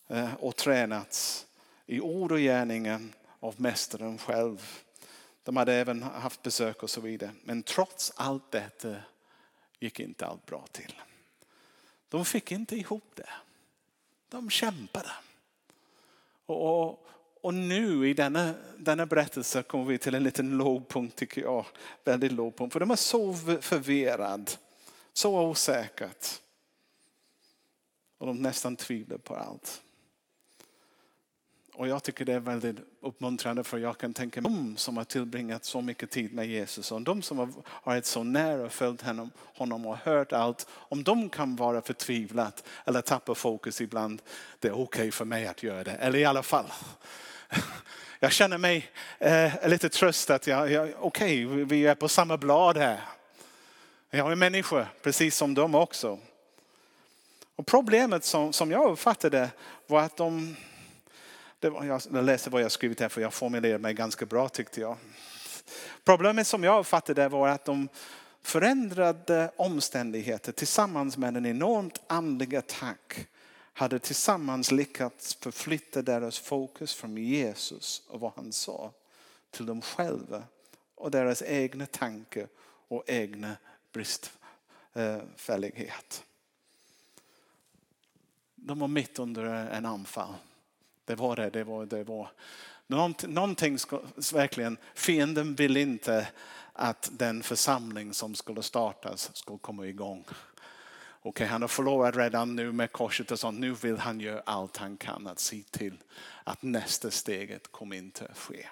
eh, 0.07 0.33
och 0.33 0.55
tränats 0.55 1.47
i 1.85 2.01
ord 2.01 2.31
och 2.31 2.39
gärningen 2.39 3.13
av 3.39 3.61
mästaren 3.61 4.17
själv. 4.17 4.83
De 5.43 5.57
hade 5.57 5.73
även 5.73 6.03
haft 6.03 6.43
besök 6.43 6.83
och 6.83 6.89
så 6.89 7.01
vidare. 7.01 7.31
Men 7.43 7.63
trots 7.63 8.13
allt 8.15 8.51
detta 8.51 8.95
gick 9.79 9.99
inte 9.99 10.25
allt 10.25 10.45
bra 10.45 10.65
till. 10.71 10.93
De 12.09 12.25
fick 12.25 12.51
inte 12.51 12.75
ihop 12.75 13.11
det. 13.15 13.29
De 14.29 14.49
kämpade. 14.49 15.11
Och, 16.45 16.89
och, 16.89 17.07
och 17.41 17.53
nu 17.53 18.09
i 18.09 18.13
denna, 18.13 18.53
denna 18.77 19.05
berättelse 19.05 19.63
kommer 19.63 19.85
vi 19.85 19.97
till 19.97 20.15
en 20.15 20.23
liten 20.23 20.57
lågpunkt 20.57 21.15
tycker 21.15 21.41
jag. 21.41 21.65
Väldigt 22.03 22.31
lågpunkt. 22.31 22.73
För 22.73 22.79
de 22.79 22.91
är 22.91 22.95
så 22.95 23.33
förvirrade. 23.61 24.51
Så 25.13 25.41
osäkert. 25.41 26.41
Och 28.21 28.27
de 28.27 28.41
nästan 28.41 28.75
tvivlar 28.75 29.17
på 29.17 29.35
allt. 29.35 29.81
Och 31.73 31.87
jag 31.87 32.03
tycker 32.03 32.25
det 32.25 32.33
är 32.33 32.39
väldigt 32.39 32.75
uppmuntrande 33.01 33.63
för 33.63 33.77
jag 33.77 33.97
kan 33.97 34.13
tänka 34.13 34.41
mig 34.41 34.51
de 34.51 34.77
som 34.77 34.97
har 34.97 35.03
tillbringat 35.03 35.65
så 35.65 35.81
mycket 35.81 36.11
tid 36.11 36.33
med 36.33 36.47
Jesus 36.47 36.91
och 36.91 37.01
de 37.01 37.21
som 37.21 37.37
har 37.37 37.49
varit 37.83 38.05
så 38.05 38.23
nära 38.23 38.65
och 38.65 38.71
följt 38.71 39.01
honom, 39.01 39.31
honom 39.55 39.85
och 39.85 39.97
hört 39.97 40.33
allt. 40.33 40.67
Om 40.71 41.03
de 41.03 41.29
kan 41.29 41.55
vara 41.55 41.81
förtvivlat 41.81 42.63
eller 42.85 43.01
tappa 43.01 43.35
fokus 43.35 43.81
ibland, 43.81 44.21
det 44.59 44.67
är 44.67 44.71
okej 44.71 44.83
okay 44.83 45.11
för 45.11 45.25
mig 45.25 45.47
att 45.47 45.63
göra 45.63 45.83
det. 45.83 45.91
Eller 45.91 46.19
i 46.19 46.25
alla 46.25 46.43
fall. 46.43 46.65
Jag 48.19 48.31
känner 48.31 48.57
mig 48.57 48.89
eh, 49.19 49.69
lite 49.69 49.89
tröstad. 49.89 50.39
Jag, 50.45 50.71
jag, 50.71 50.93
okej, 50.99 51.45
okay, 51.45 51.63
vi 51.63 51.85
är 51.85 51.95
på 51.95 52.07
samma 52.07 52.37
blad 52.37 52.77
här. 52.77 53.01
Jag 54.09 54.31
är 54.31 54.35
människa, 54.35 54.87
precis 55.01 55.35
som 55.35 55.53
de 55.53 55.75
också. 55.75 56.19
Och 57.61 57.67
problemet 57.67 58.25
som, 58.25 58.53
som 58.53 58.71
jag 58.71 58.91
uppfattade 58.91 59.49
var 59.87 60.01
att 60.01 60.17
de 60.17 60.55
det 61.59 61.69
var, 61.69 61.85
jag 61.85 62.01
läser 62.25 62.51
vad 62.51 62.61
jag 62.61 62.71
skrivit 62.71 62.99
här 62.99 63.09
för 63.09 63.21
jag 63.21 63.33
formulerade 63.33 63.79
mig 63.79 63.93
ganska 63.93 64.25
bra 64.25 64.49
tyckte 64.49 64.81
jag. 64.81 64.97
Problemet 66.03 66.47
som 66.47 66.63
jag 66.63 66.79
uppfattade 66.79 67.27
var 67.27 67.47
att 67.47 67.65
de 67.65 67.89
förändrade 68.41 69.51
omständigheter 69.55 70.51
tillsammans 70.51 71.17
med 71.17 71.37
en 71.37 71.45
enormt 71.45 72.01
andlig 72.07 72.55
attack 72.55 73.27
hade 73.73 73.99
tillsammans 73.99 74.71
lyckats 74.71 75.35
förflytta 75.35 76.01
deras 76.01 76.39
fokus 76.39 76.95
från 76.95 77.17
Jesus 77.17 78.03
och 78.07 78.19
vad 78.19 78.31
han 78.35 78.51
sa 78.51 78.91
till 79.51 79.65
dem 79.65 79.81
själva 79.81 80.43
och 80.95 81.11
deras 81.11 81.41
egna 81.41 81.85
tankar 81.85 82.47
och 82.87 83.03
egna 83.07 83.55
bristfällighet. 83.93 86.23
De 88.63 88.79
var 88.79 88.87
mitt 88.87 89.19
under 89.19 89.45
en 89.45 89.85
anfall. 89.85 90.33
Det 91.05 91.15
var 91.15 91.35
det, 91.35 91.49
det 91.49 91.63
var, 91.63 91.85
det 91.85 92.03
var. 92.03 92.31
Någonting 93.27 93.79
ska, 93.79 94.01
verkligen, 94.33 94.77
fienden 94.95 95.55
vill 95.55 95.77
inte 95.77 96.27
att 96.73 97.09
den 97.13 97.43
församling 97.43 98.13
som 98.13 98.35
skulle 98.35 98.63
startas 98.63 99.35
skulle 99.35 99.59
komma 99.59 99.87
igång. 99.87 100.25
Okej, 101.21 101.47
han 101.47 101.61
har 101.61 101.67
förlorat 101.67 102.15
redan 102.15 102.55
nu 102.55 102.71
med 102.71 102.91
korset 102.91 103.31
och 103.31 103.39
sånt. 103.39 103.59
Nu 103.59 103.73
vill 103.73 103.97
han 103.97 104.19
göra 104.19 104.41
allt 104.45 104.77
han 104.77 104.97
kan 104.97 105.27
att 105.27 105.39
se 105.39 105.63
till 105.71 105.97
att 106.43 106.61
nästa 106.61 107.11
steget 107.11 107.71
kommer 107.71 107.95
inte 107.95 108.25
att 108.25 108.37
ske. 108.37 108.67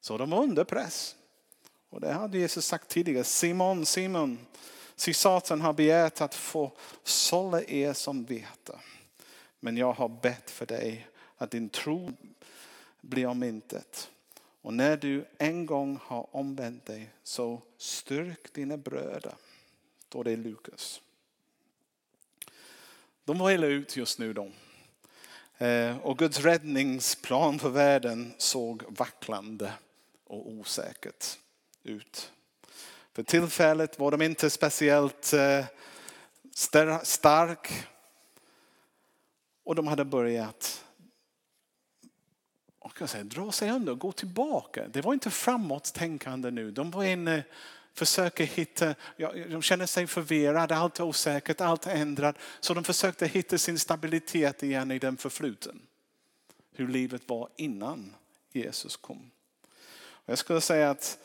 Så 0.00 0.18
de 0.18 0.30
var 0.30 0.42
under 0.42 0.64
press. 0.64 1.16
Och 1.90 2.00
det 2.00 2.12
hade 2.12 2.38
Jesus 2.38 2.66
sagt 2.66 2.88
tidigare. 2.88 3.24
Simon, 3.24 3.86
Simon, 3.86 4.38
se 4.96 5.14
Satan 5.14 5.60
har 5.60 5.72
begärt 5.72 6.20
att 6.20 6.34
få 6.34 6.72
sålla 7.04 7.62
er 7.62 7.92
som 7.92 8.24
vete. 8.24 8.78
Men 9.60 9.76
jag 9.76 9.92
har 9.92 10.08
bett 10.08 10.50
för 10.50 10.66
dig 10.66 11.08
att 11.36 11.50
din 11.50 11.68
tro 11.68 12.12
blir 13.00 13.26
om 13.26 13.42
intet. 13.42 14.10
Och 14.62 14.74
när 14.74 14.96
du 14.96 15.24
en 15.38 15.66
gång 15.66 15.98
har 16.02 16.36
omvänt 16.36 16.86
dig 16.86 17.10
så 17.22 17.62
styrk 17.76 18.52
dina 18.52 18.76
bröder. 18.76 19.34
Då 20.08 20.22
det 20.22 20.30
är 20.30 20.36
Lukas. 20.36 21.00
De 23.24 23.38
var 23.38 23.50
illa 23.50 23.66
ut 23.66 23.96
just 23.96 24.18
nu 24.18 24.32
de. 24.32 24.52
Eh, 25.58 25.98
och 25.98 26.18
Guds 26.18 26.40
räddningsplan 26.40 27.58
för 27.58 27.68
världen 27.68 28.34
såg 28.38 28.82
vacklande 28.88 29.72
och 30.24 30.50
osäkert 30.50 31.38
ut. 31.82 32.32
För 33.16 33.22
tillfället 33.22 33.98
var 33.98 34.10
de 34.10 34.22
inte 34.22 34.50
speciellt 34.50 35.32
eh, 35.32 35.64
stark. 37.02 37.86
Och 39.64 39.74
de 39.74 39.86
hade 39.86 40.04
börjat 40.04 40.86
kan 42.96 43.08
säga, 43.08 43.24
dra 43.24 43.52
sig 43.52 43.70
undan 43.70 43.88
och 43.88 43.98
gå 43.98 44.12
tillbaka. 44.12 44.88
Det 44.88 45.00
var 45.00 45.12
inte 45.12 45.30
framåt-tänkande 45.30 46.50
nu. 46.50 46.70
De 46.70 46.90
var 46.90 47.04
inne 47.04 47.44
försöker 47.94 48.44
hitta, 48.44 48.94
ja, 49.16 49.32
de 49.32 49.62
känner 49.62 49.86
sig 49.86 50.06
förvirrade, 50.06 50.76
allt 50.76 50.98
är 50.98 51.04
osäkert, 51.04 51.60
allt 51.60 51.86
är 51.86 51.94
ändrat. 51.94 52.36
Så 52.60 52.74
de 52.74 52.84
försökte 52.84 53.26
hitta 53.26 53.58
sin 53.58 53.78
stabilitet 53.78 54.62
igen 54.62 54.90
i 54.90 54.98
den 54.98 55.16
förfluten. 55.16 55.82
Hur 56.72 56.88
livet 56.88 57.22
var 57.26 57.48
innan 57.56 58.14
Jesus 58.52 58.96
kom. 58.96 59.30
Och 59.98 60.30
jag 60.30 60.38
skulle 60.38 60.60
säga 60.60 60.90
att 60.90 61.18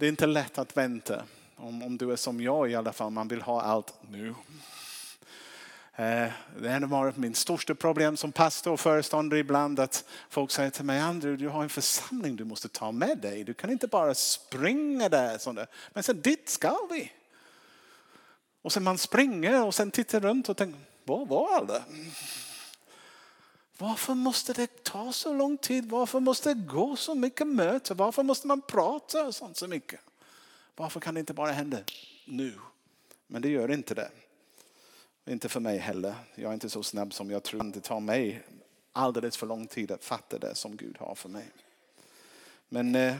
det 0.00 0.06
är 0.06 0.08
inte 0.08 0.26
lätt 0.26 0.58
att 0.58 0.76
vänta. 0.76 1.24
Om, 1.56 1.82
om 1.82 1.98
du 1.98 2.12
är 2.12 2.16
som 2.16 2.40
jag 2.40 2.70
i 2.70 2.74
alla 2.74 2.92
fall, 2.92 3.10
man 3.10 3.28
vill 3.28 3.42
ha 3.42 3.62
allt 3.62 3.94
nu. 4.10 4.34
Eh, 5.96 6.30
det 6.60 6.70
har 6.70 6.86
varit 6.86 7.16
min 7.16 7.34
största 7.34 7.74
problem 7.74 8.16
som 8.16 8.32
pastor 8.32 8.72
och 8.72 8.80
föreståndare 8.80 9.40
ibland 9.40 9.80
att 9.80 10.04
folk 10.30 10.50
säger 10.50 10.70
till 10.70 10.84
mig, 10.84 11.00
Andrew 11.00 11.44
du 11.44 11.48
har 11.48 11.62
en 11.62 11.68
församling 11.68 12.36
du 12.36 12.44
måste 12.44 12.68
ta 12.68 12.92
med 12.92 13.18
dig. 13.18 13.44
Du 13.44 13.54
kan 13.54 13.70
inte 13.70 13.86
bara 13.86 14.14
springa 14.14 15.08
där. 15.08 15.66
Men 15.92 16.02
sen 16.02 16.20
dit 16.20 16.48
ska 16.48 16.76
vi. 16.90 17.12
Och 18.62 18.72
sen 18.72 18.82
man 18.82 18.98
springer 18.98 19.64
och 19.64 19.74
sen 19.74 19.90
tittar 19.90 20.20
runt 20.20 20.48
och 20.48 20.56
tänker, 20.56 20.80
var 21.04 21.26
var 21.26 21.56
alla? 21.56 21.82
Varför 23.80 24.14
måste 24.14 24.52
det 24.52 24.84
ta 24.84 25.12
så 25.12 25.34
lång 25.34 25.58
tid? 25.58 25.90
Varför 25.90 26.20
måste 26.20 26.54
det 26.54 26.60
gå 26.60 26.96
så 26.96 27.14
mycket 27.14 27.46
möten? 27.46 27.96
Varför 27.96 28.22
måste 28.22 28.46
man 28.46 28.62
prata 28.62 29.26
och 29.26 29.34
sånt 29.34 29.56
så 29.56 29.66
mycket? 29.66 30.00
Varför 30.76 31.00
kan 31.00 31.14
det 31.14 31.20
inte 31.20 31.32
bara 31.32 31.52
hända 31.52 31.78
nu? 32.24 32.54
Men 33.26 33.42
det 33.42 33.48
gör 33.48 33.70
inte 33.70 33.94
det. 33.94 34.10
Inte 35.26 35.48
för 35.48 35.60
mig 35.60 35.78
heller. 35.78 36.14
Jag 36.34 36.48
är 36.48 36.54
inte 36.54 36.70
så 36.70 36.82
snabb 36.82 37.14
som 37.14 37.30
jag 37.30 37.42
tror. 37.42 37.64
Det 37.64 37.80
tar 37.80 38.00
mig 38.00 38.42
alldeles 38.92 39.36
för 39.36 39.46
lång 39.46 39.66
tid 39.66 39.90
att 39.90 40.04
fatta 40.04 40.38
det 40.38 40.54
som 40.54 40.76
Gud 40.76 40.96
har 40.98 41.14
för 41.14 41.28
mig. 41.28 41.44
Men 42.68 42.94
eh, 42.94 43.16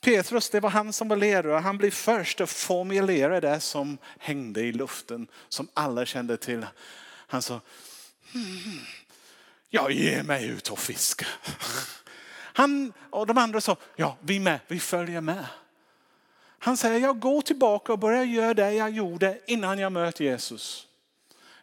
Petrus, 0.00 0.50
det 0.50 0.60
var 0.60 0.70
han 0.70 0.92
som 0.92 1.08
var 1.08 1.16
ledare. 1.16 1.52
Han 1.52 1.78
blev 1.78 1.90
först 1.90 2.40
att 2.40 2.50
formulera 2.50 3.40
det 3.40 3.60
som 3.60 3.98
hängde 4.18 4.60
i 4.60 4.72
luften, 4.72 5.28
som 5.48 5.68
alla 5.74 6.06
kände 6.06 6.36
till. 6.36 6.66
Han 7.06 7.42
sa, 7.42 7.60
hmm, 8.32 8.44
hmm, 8.44 8.58
hmm 8.58 8.78
jag 9.68 9.92
ger 9.92 10.22
mig 10.22 10.46
ut 10.46 10.68
och 10.68 10.78
fiska. 10.78 11.26
Han 12.36 12.92
och 13.10 13.26
de 13.26 13.38
andra 13.38 13.60
sa, 13.60 13.76
ja 13.96 14.16
vi 14.20 14.40
med, 14.40 14.60
vi 14.68 14.80
följer 14.80 15.20
med. 15.20 15.46
Han 16.58 16.76
säger, 16.76 17.00
jag 17.00 17.20
går 17.20 17.42
tillbaka 17.42 17.92
och 17.92 17.98
börjar 17.98 18.24
göra 18.24 18.54
det 18.54 18.72
jag 18.72 18.90
gjorde 18.90 19.40
innan 19.46 19.78
jag 19.78 19.92
mötte 19.92 20.24
Jesus. 20.24 20.86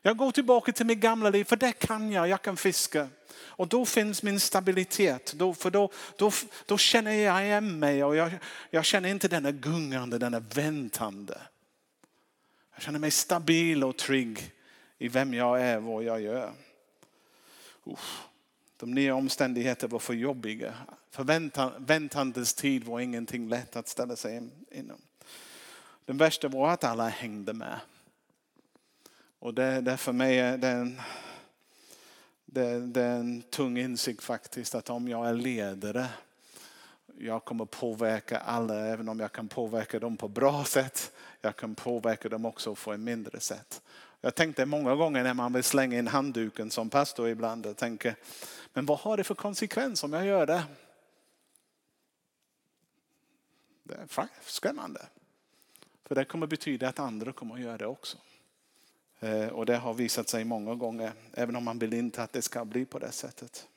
Jag 0.02 0.18
går 0.18 0.32
tillbaka 0.32 0.72
till 0.72 0.86
mitt 0.86 0.98
gamla 0.98 1.30
liv, 1.30 1.44
för 1.44 1.56
det 1.56 1.72
kan 1.72 2.12
jag, 2.12 2.28
jag 2.28 2.42
kan 2.42 2.58
fiska. 2.58 3.08
Och 3.36 3.68
då 3.68 3.86
finns 3.86 4.24
min 4.24 4.40
stabilitet, 4.40 5.34
då, 5.36 5.54
för 5.54 5.72
då, 5.72 5.92
då, 6.18 6.32
då 6.66 6.78
känner 6.78 7.12
jag 7.12 7.44
igen 7.44 7.80
mig 7.80 8.04
och 8.04 8.16
jag, 8.16 8.32
jag 8.70 8.86
känner 8.86 9.10
inte 9.10 9.28
denna 9.28 9.52
gungande, 9.52 10.18
denna 10.18 10.40
väntande. 10.40 11.42
Jag 12.74 12.84
känner 12.84 13.00
mig 13.00 13.12
stabil 13.12 13.84
och 13.84 13.98
trygg 13.98 14.52
i 14.98 15.08
vem 15.08 15.34
jag 15.34 15.62
är 15.62 15.78
och 15.78 15.84
vad 15.84 16.04
jag 16.04 16.22
gör. 16.22 16.54
Uff. 17.84 18.28
De 18.78 18.92
nya 18.92 19.16
omständigheterna 19.16 19.92
var 19.92 20.00
för 20.00 20.14
jobbiga. 20.14 20.74
Förväntandets 21.10 22.54
tid 22.54 22.84
var 22.84 23.00
ingenting 23.00 23.50
lätt 23.50 23.76
att 23.76 23.88
ställa 23.88 24.16
sig 24.16 24.50
inom. 24.72 24.98
Den 26.06 26.18
värsta 26.18 26.48
var 26.48 26.70
att 26.70 26.84
alla 26.84 27.10
hängde 27.10 27.54
med. 27.54 27.80
Och 29.40 29.54
det, 29.54 29.82
det 29.82 29.98
för 29.98 30.12
mig 30.12 30.40
är 30.40 30.58
den, 30.58 30.82
en, 30.82 31.02
det, 32.46 32.80
det 32.80 33.02
är 33.02 33.20
en 33.20 33.42
tung 33.42 33.78
insikt 33.78 34.24
faktiskt 34.24 34.76
att 34.76 34.90
om 34.90 35.08
jag 35.08 35.30
är 35.30 35.34
ledare 35.34 36.08
jag 37.18 37.46
kommer 37.46 37.66
påverka 37.66 38.38
alla, 38.38 38.86
även 38.88 39.10
om 39.10 39.20
jag 39.20 39.32
kan 39.32 39.48
påverka 39.48 40.00
dem 40.00 40.18
på 40.18 40.28
bra 40.28 40.64
sätt. 40.64 41.12
Jag 41.42 41.56
kan 41.56 41.76
påverka 41.76 42.30
dem 42.30 42.46
också 42.46 42.76
på 42.76 42.94
ett 42.94 43.00
mindre 43.00 43.40
sätt. 43.40 43.82
Jag 44.26 44.36
tänkte 44.36 44.66
många 44.66 44.96
gånger 44.96 45.24
när 45.24 45.34
man 45.34 45.54
vill 45.54 45.64
slänga 45.64 46.00
in 46.00 46.08
handduken 46.08 46.72
som 46.72 46.90
pastor 46.90 47.30
ibland 47.30 47.66
jag 47.66 47.78
tänker, 47.78 48.16
men 48.74 48.86
vad 48.86 49.00
har 49.00 49.18
det 49.18 49.24
för 49.24 49.36
konsekvens 49.36 50.04
om 50.04 50.14
jag 50.14 50.26
gör 50.26 50.46
det? 50.46 50.64
Det 53.84 53.94
är 53.94 54.28
skrämmande. 54.42 55.02
För 56.06 56.16
det 56.16 56.26
kommer 56.26 56.48
betyda 56.48 56.90
att 56.90 57.00
andra 57.00 57.34
kommer 57.34 57.56
att 57.56 57.62
göra 57.62 57.78
det 57.78 57.86
också. 57.86 58.18
Eh, 59.20 59.48
och 59.48 59.66
det 59.66 59.78
har 59.78 59.94
visat 59.94 60.30
sig 60.30 60.44
många 60.44 60.76
gånger, 60.76 61.14
även 61.34 61.56
om 61.56 61.64
man 61.64 61.80
vill 61.80 61.94
inte 61.94 62.24
att 62.24 62.34
det 62.34 62.42
ska 62.42 62.66
bli 62.66 62.86
på 62.86 63.00
det 63.00 63.12
sättet. 63.12 63.68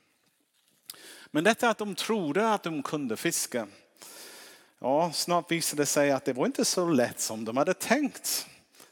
Men 1.26 1.44
detta 1.44 1.70
att 1.70 1.78
de 1.78 1.94
trodde 1.94 2.52
att 2.52 2.62
de 2.62 2.82
kunde 2.82 3.16
fiska. 3.16 3.68
Ja, 4.78 5.12
snart 5.12 5.50
visade 5.50 5.82
det 5.82 5.86
sig 5.86 6.10
att 6.10 6.24
det 6.24 6.32
var 6.32 6.46
inte 6.46 6.64
så 6.64 6.88
lätt 6.88 7.20
som 7.20 7.44
de 7.44 7.56
hade 7.56 7.74
tänkt. 7.74 8.46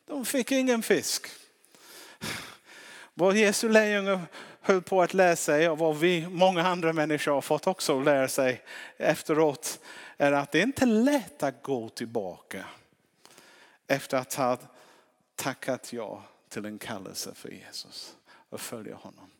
De 0.07 0.25
fick 0.25 0.53
ingen 0.53 0.83
fisk. 0.83 1.44
Vad 3.15 3.37
Jesu 3.37 3.69
lärjungar 3.69 4.21
höll 4.61 4.83
på 4.83 5.03
att 5.03 5.15
lära 5.15 5.37
sig 5.37 5.69
och 5.69 5.79
vad 5.79 5.97
vi, 5.97 6.27
många 6.29 6.67
andra 6.67 6.93
människor 6.93 7.33
har 7.33 7.41
fått 7.41 7.67
också 7.67 8.01
lära 8.01 8.29
sig 8.29 8.63
efteråt 8.97 9.81
är 10.17 10.33
att 10.33 10.53
det 10.53 10.61
inte 10.61 10.85
är 10.85 10.87
lätt 10.87 11.43
att 11.43 11.63
gå 11.63 11.89
tillbaka 11.89 12.65
efter 13.87 14.17
att 14.17 14.35
ha 14.35 14.59
tackat 15.37 15.93
ja 15.93 16.23
till 16.49 16.65
en 16.65 16.79
kallelse 16.79 17.35
för 17.35 17.49
Jesus 17.49 18.17
och 18.51 18.61
följa 18.61 18.95
honom. 18.95 19.31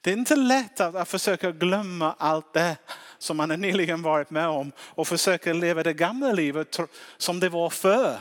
Det 0.00 0.10
är 0.10 0.16
inte 0.16 0.36
lätt 0.36 0.80
att, 0.80 0.94
att 0.94 1.08
försöka 1.08 1.52
glömma 1.52 2.14
allt 2.18 2.52
det 2.52 2.76
som 3.18 3.36
man 3.36 3.48
nyligen 3.48 4.02
varit 4.02 4.30
med 4.30 4.48
om 4.48 4.72
och 4.78 5.08
försöka 5.08 5.52
leva 5.52 5.82
det 5.82 5.92
gamla 5.92 6.32
livet 6.32 6.78
som 7.16 7.40
det 7.40 7.48
var 7.48 7.70
förr. 7.70 8.18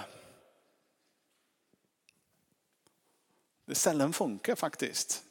Det 3.71 3.75
sällan 3.75 4.13
funkar 4.13 4.55
faktiskt. 4.55 5.23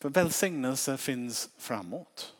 För 0.00 0.08
välsignelse 0.08 0.96
finns 0.96 1.48
framåt. 1.58 2.34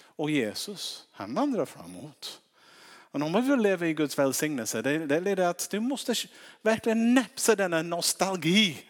Och 0.00 0.30
Jesus, 0.30 1.08
han 1.12 1.34
vandrar 1.34 1.64
framåt. 1.64 2.40
Och 2.84 3.22
om 3.22 3.32
man 3.32 3.48
vill 3.50 3.58
leva 3.58 3.86
i 3.86 3.94
Guds 3.94 4.18
välsignelse, 4.18 4.82
det, 4.82 5.06
det 5.06 5.20
leder 5.20 5.46
att 5.46 5.70
du 5.70 5.80
måste 5.80 6.14
verkligen 6.62 7.14
näpsa 7.14 7.56
denna 7.56 7.82
nostalgi 7.82 8.84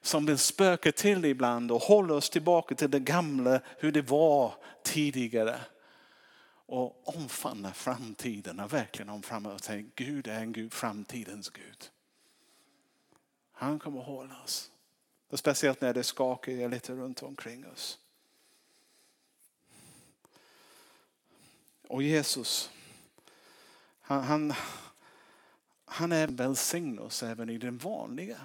som 0.00 0.26
vill 0.26 0.38
spöka 0.38 0.92
till 0.92 1.24
ibland 1.24 1.72
och 1.72 1.82
hålla 1.82 2.14
oss 2.14 2.30
tillbaka 2.30 2.74
till 2.74 2.90
det 2.90 3.00
gamla, 3.00 3.60
hur 3.78 3.92
det 3.92 4.02
var 4.02 4.54
tidigare. 4.84 5.60
Och 6.66 7.16
omfamna 7.16 7.72
framtiden 7.72 8.60
och 8.60 8.72
verkligen 8.72 9.08
omfamna 9.08 9.52
och 9.52 9.60
säga 9.60 9.84
Gud 9.94 10.26
är 10.26 10.40
en 10.40 10.52
Gud, 10.52 10.72
framtidens 10.72 11.50
Gud. 11.50 11.91
Han 13.62 13.78
kommer 13.78 14.00
att 14.00 14.06
hålla 14.06 14.42
oss. 14.44 14.70
Och 15.28 15.38
speciellt 15.38 15.80
när 15.80 15.94
det 15.94 16.04
skakar 16.04 16.68
lite 16.68 16.92
runt 16.92 17.22
omkring 17.22 17.66
oss. 17.66 17.98
Och 21.88 22.02
Jesus, 22.02 22.70
han, 24.00 24.22
han, 24.22 24.54
han 25.84 26.12
är 26.12 26.26
välsignelse 26.26 27.28
även 27.28 27.50
i 27.50 27.58
den 27.58 27.78
vanliga. 27.78 28.40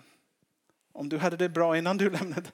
Om 0.91 1.09
du 1.09 1.17
hade 1.17 1.37
det 1.37 1.49
bra 1.49 1.77
innan 1.77 1.97
du 1.97 2.09
lämnade, 2.09 2.51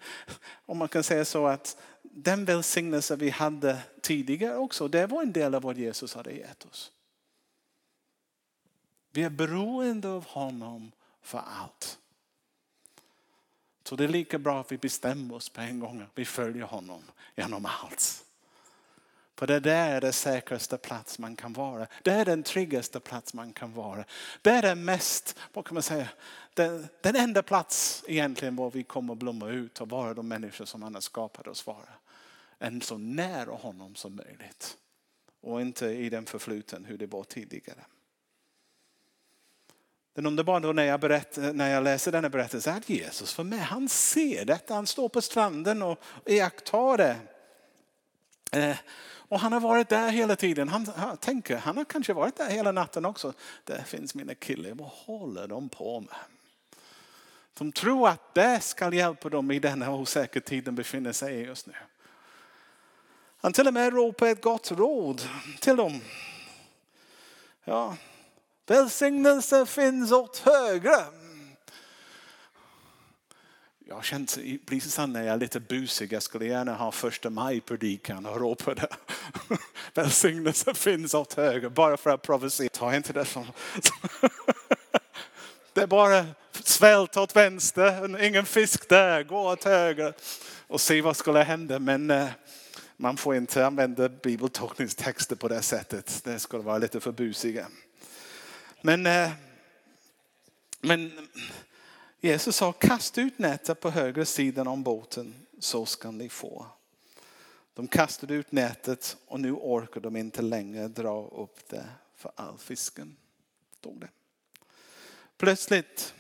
om 0.66 0.78
man 0.78 0.88
kan 0.88 1.04
säga 1.04 1.26
så 1.26 1.48
att 1.48 1.78
den 2.02 2.46
välsignelse 2.46 3.16
vi 3.16 3.30
hade 3.30 3.82
tidigare 4.02 4.58
också, 4.58 4.88
det 4.88 5.08
var 5.08 5.22
en 5.22 5.34
del 5.34 5.56
av 5.56 5.62
vad 5.62 5.78
Jesus 5.78 6.14
hade 6.16 6.32
gett 6.32 6.66
oss. 6.66 6.92
Vi 9.12 9.24
är 9.24 9.30
beroende 9.30 10.10
av 10.10 10.26
honom 10.26 10.92
för 11.22 11.40
allt. 11.40 12.00
Så 13.84 13.96
det 13.96 14.04
är 14.04 14.08
lika 14.08 14.40
bra 14.40 14.60
att 14.60 14.72
vi 14.72 14.78
bestämmer 14.78 15.36
oss 15.36 15.50
på 15.50 15.62
en 15.62 15.80
gång 15.80 16.02
att 16.02 16.12
vi 16.16 16.26
följer 16.26 16.64
honom 16.64 17.04
genom 17.36 17.66
allt. 17.66 18.26
För 19.36 19.48
det 19.48 19.60
där 19.60 19.96
är 19.96 20.02
den 20.02 20.14
säkraste 20.14 20.78
plats 20.78 21.20
man 21.20 21.36
kan 21.36 21.54
vara. 21.54 21.88
Det 22.04 22.12
är 22.12 22.26
den 22.26 22.44
tryggaste 22.44 23.00
plats 23.00 23.34
man 23.34 23.54
kan 23.54 23.74
vara. 23.74 24.06
Det 24.42 24.50
är 24.50 24.62
den 24.62 24.86
mest, 24.86 25.40
vad 25.54 25.66
kan 25.66 25.74
man 25.74 25.84
säga, 25.84 26.10
den, 26.54 26.88
den 27.02 27.16
enda 27.16 27.44
plats 27.44 28.04
egentligen 28.08 28.56
var 28.56 28.72
vi 28.72 28.84
kommer 28.84 29.14
att 29.14 29.20
blomma 29.20 29.50
ut 29.50 29.82
och 29.82 29.90
vara 29.90 30.14
de 30.14 30.28
människor 30.28 30.66
som 30.66 30.84
han 30.84 30.94
har 30.94 31.02
skapat 31.02 31.48
oss 31.48 31.68
vara. 31.68 31.94
En 32.60 32.82
så 32.82 32.98
nära 32.98 33.52
honom 33.52 33.96
som 33.96 34.16
möjligt. 34.16 34.78
Och 35.42 35.62
inte 35.62 35.86
i 35.86 36.10
den 36.10 36.26
förfluten 36.26 36.86
hur 36.86 36.98
det 36.98 37.08
var 37.08 37.24
tidigare. 37.24 37.86
Den 40.14 40.26
underbara 40.26 40.60
då 40.60 40.74
när 40.74 40.84
jag, 40.84 41.00
berätt, 41.00 41.38
när 41.54 41.70
jag 41.70 41.84
läser 41.84 42.12
denna 42.12 42.30
berättelse 42.30 42.72
är 42.72 42.78
att 42.78 42.90
Jesus 42.90 43.34
för 43.34 43.44
mig, 43.44 43.60
han 43.60 43.90
ser 43.90 44.46
detta. 44.46 44.74
Han 44.74 44.88
står 44.88 45.10
på 45.10 45.22
stranden 45.22 45.82
och 45.82 46.00
iakttar 46.26 46.98
det. 46.98 47.18
Eh, 48.52 48.78
och 49.34 49.40
han 49.40 49.54
har 49.54 49.60
varit 49.60 49.90
där 49.90 50.10
hela 50.10 50.36
tiden. 50.36 50.70
Han, 50.70 50.88
han 50.96 51.18
tänker, 51.18 51.58
han 51.58 51.78
har 51.78 51.86
kanske 51.86 52.14
varit 52.14 52.36
där 52.36 52.50
hela 52.50 52.72
natten 52.72 53.06
också. 53.06 53.34
Där 53.64 53.84
finns 53.84 54.16
mina 54.16 54.36
killar, 54.36 54.72
vad 54.72 54.88
håller 54.88 55.48
de 55.48 55.70
på 55.70 56.00
med? 56.00 56.16
De 57.58 57.72
tror 57.72 58.10
att 58.10 58.34
det 58.34 58.60
ska 58.60 58.94
hjälpa 58.94 59.30
dem 59.30 59.52
i 59.52 59.60
denna 59.60 59.92
osäkra 59.92 60.42
tid 60.42 60.64
de 60.64 60.76
befinner 60.76 61.12
sig 61.12 61.36
i 61.36 61.46
just 61.46 61.68
nu. 61.68 61.74
Han 63.42 63.54
till 63.54 63.68
och 63.68 63.74
med 63.74 63.94
ropar 63.94 64.28
ett 64.28 64.42
gott 64.42 64.72
råd 64.72 65.22
till 65.60 65.76
dem. 65.76 66.02
Ja, 67.64 67.96
välsignelse 68.68 69.66
finns 69.66 70.12
åt 70.12 70.38
högre. 70.38 71.06
Jag 73.88 73.96
har 73.96 74.66
precis 74.66 74.98
när 74.98 75.24
jag 75.24 75.34
är 75.34 75.38
lite 75.38 75.60
busig, 75.60 76.14
jag 76.14 76.24
skulle 76.24 76.46
gärna 76.46 76.74
ha 76.74 76.92
första 76.92 77.30
maj-predikan 77.30 78.26
och 78.26 78.40
ropa 78.40 78.74
det. 78.74 78.88
Välsignelse 79.94 80.74
finns 80.74 81.14
åt 81.14 81.34
höger, 81.34 81.70
bara 81.70 81.98
för 81.98 82.10
att 82.10 82.22
provocera. 82.22 82.70
Ta 82.70 82.96
inte 82.96 83.14
det 83.14 83.26
som... 83.26 83.46
Det 85.74 85.82
är 85.82 85.88
bara 85.88 86.26
svält 86.64 87.18
åt 87.18 87.36
vänster, 87.36 88.24
ingen 88.24 88.46
fisk 88.46 88.90
där, 88.90 89.24
gå 89.24 89.52
åt 89.52 89.64
höger 89.64 90.14
och 90.68 90.82
se 90.82 91.02
vad 91.02 91.18
skulle 91.18 91.40
hända. 91.40 91.80
Men 91.80 92.12
eh, 92.12 92.28
man 92.98 93.18
får 93.18 93.36
inte 93.36 93.66
använda 93.66 94.10
bibeltolkningstexter 94.10 95.36
på 95.36 95.48
det 95.48 95.62
sättet. 95.62 96.22
Det 96.24 96.40
skulle 96.40 96.64
vara 96.64 96.78
lite 96.78 97.00
för 97.00 97.12
busiga. 97.12 97.68
Men, 98.86 99.06
eh, 99.06 99.32
men 100.82 101.30
Jesus 102.20 102.56
sa 102.56 102.72
kasta 102.72 103.22
ut 103.22 103.40
nätet 103.40 103.80
på 103.80 103.90
högra 103.90 104.26
sidan 104.26 104.68
om 104.68 104.84
båten 104.84 105.46
så 105.60 105.86
ska 105.86 106.12
ni 106.12 106.30
få. 106.30 106.66
De 107.74 107.88
kastade 107.88 108.34
ut 108.34 108.52
nätet 108.52 109.18
och 109.26 109.40
nu 109.40 109.52
orkar 109.52 110.02
de 110.02 110.16
inte 110.16 110.42
längre 110.42 110.88
dra 110.88 111.28
upp 111.28 111.70
det 111.70 111.90
för 112.16 112.32
all 112.36 112.58
fisken. 112.58 113.18
Stod 113.80 114.00
det. 114.00 114.10
Plötsligt 115.38 116.14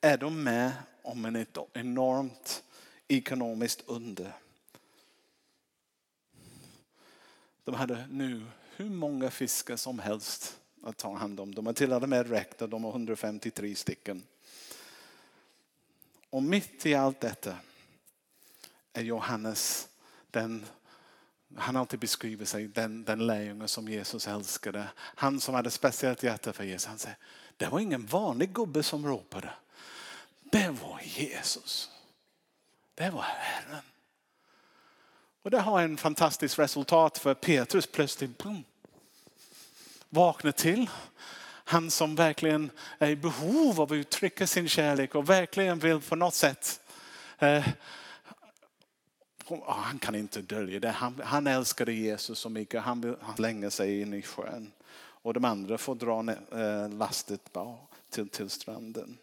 är 0.00 0.18
de 0.18 0.42
med 0.42 0.72
om 1.02 1.24
en 1.24 1.46
enormt 1.72 2.64
ekonomiskt 3.08 3.82
under. 3.86 4.32
De 7.64 7.74
hade 7.74 8.06
nu 8.10 8.46
hur 8.76 8.90
många 8.90 9.30
fiskar 9.30 9.76
som 9.76 9.98
helst 9.98 10.60
att 10.84 10.96
ta 10.96 11.16
hand 11.16 11.40
om. 11.40 11.54
De 11.54 11.66
har 11.66 11.72
till 11.72 11.92
och 11.92 12.08
med 12.08 12.30
räknat, 12.30 12.70
de 12.70 12.84
har 12.84 12.90
153 12.90 13.74
stycken. 13.74 14.22
Och 16.30 16.42
mitt 16.42 16.86
i 16.86 16.94
allt 16.94 17.20
detta 17.20 17.56
är 18.92 19.02
Johannes 19.02 19.88
den 20.30 20.66
han 21.56 21.76
alltid 21.76 22.00
beskriver 22.00 22.44
sig 22.44 22.68
den, 22.68 23.04
den 23.04 23.26
lärjunge 23.26 23.68
som 23.68 23.88
Jesus 23.88 24.28
älskade. 24.28 24.88
Han 24.96 25.40
som 25.40 25.54
hade 25.54 25.70
speciellt 25.70 26.22
hjärta 26.22 26.52
för 26.52 26.64
Jesus. 26.64 26.86
Han 26.86 26.98
säger, 26.98 27.16
det 27.56 27.66
var 27.66 27.80
ingen 27.80 28.06
vanlig 28.06 28.52
gubbe 28.52 28.82
som 28.82 29.06
ropade. 29.06 29.50
Det 30.40 30.68
var 30.68 31.00
Jesus. 31.04 31.90
Det 32.94 33.10
var 33.10 33.22
Herren. 33.22 33.84
Och 35.42 35.50
det 35.50 35.60
har 35.60 35.82
en 35.82 35.96
fantastisk 35.96 36.58
resultat 36.58 37.18
för 37.18 37.34
Petrus 37.34 37.86
plötsligt 37.86 38.38
boom, 38.38 38.64
vaknar 40.14 40.52
till. 40.52 40.90
Han 41.66 41.90
som 41.90 42.14
verkligen 42.14 42.70
är 42.98 43.10
i 43.10 43.16
behov 43.16 43.80
av 43.80 43.92
att 43.92 43.96
uttrycka 43.96 44.46
sin 44.46 44.68
kärlek 44.68 45.14
och 45.14 45.30
verkligen 45.30 45.78
vill 45.78 46.00
på 46.00 46.16
något 46.16 46.34
sätt 46.34 46.80
eh, 47.38 47.68
ah, 49.48 49.72
han 49.72 49.98
kan 49.98 50.14
inte 50.14 50.42
dölja 50.42 50.80
det. 50.80 50.90
Han, 50.90 51.20
han 51.24 51.46
älskade 51.46 51.92
Jesus 51.92 52.38
så 52.38 52.48
mycket. 52.48 52.82
Han 52.82 53.00
vill 53.00 53.14
slänga 53.36 53.70
sig 53.70 54.00
in 54.00 54.14
i 54.14 54.22
sjön. 54.22 54.72
Och 54.96 55.34
de 55.34 55.44
andra 55.44 55.78
får 55.78 55.94
dra 55.94 56.32
eh, 56.60 56.88
lastet 56.88 57.56
till, 58.10 58.28
till 58.28 58.50
stranden. 58.50 59.18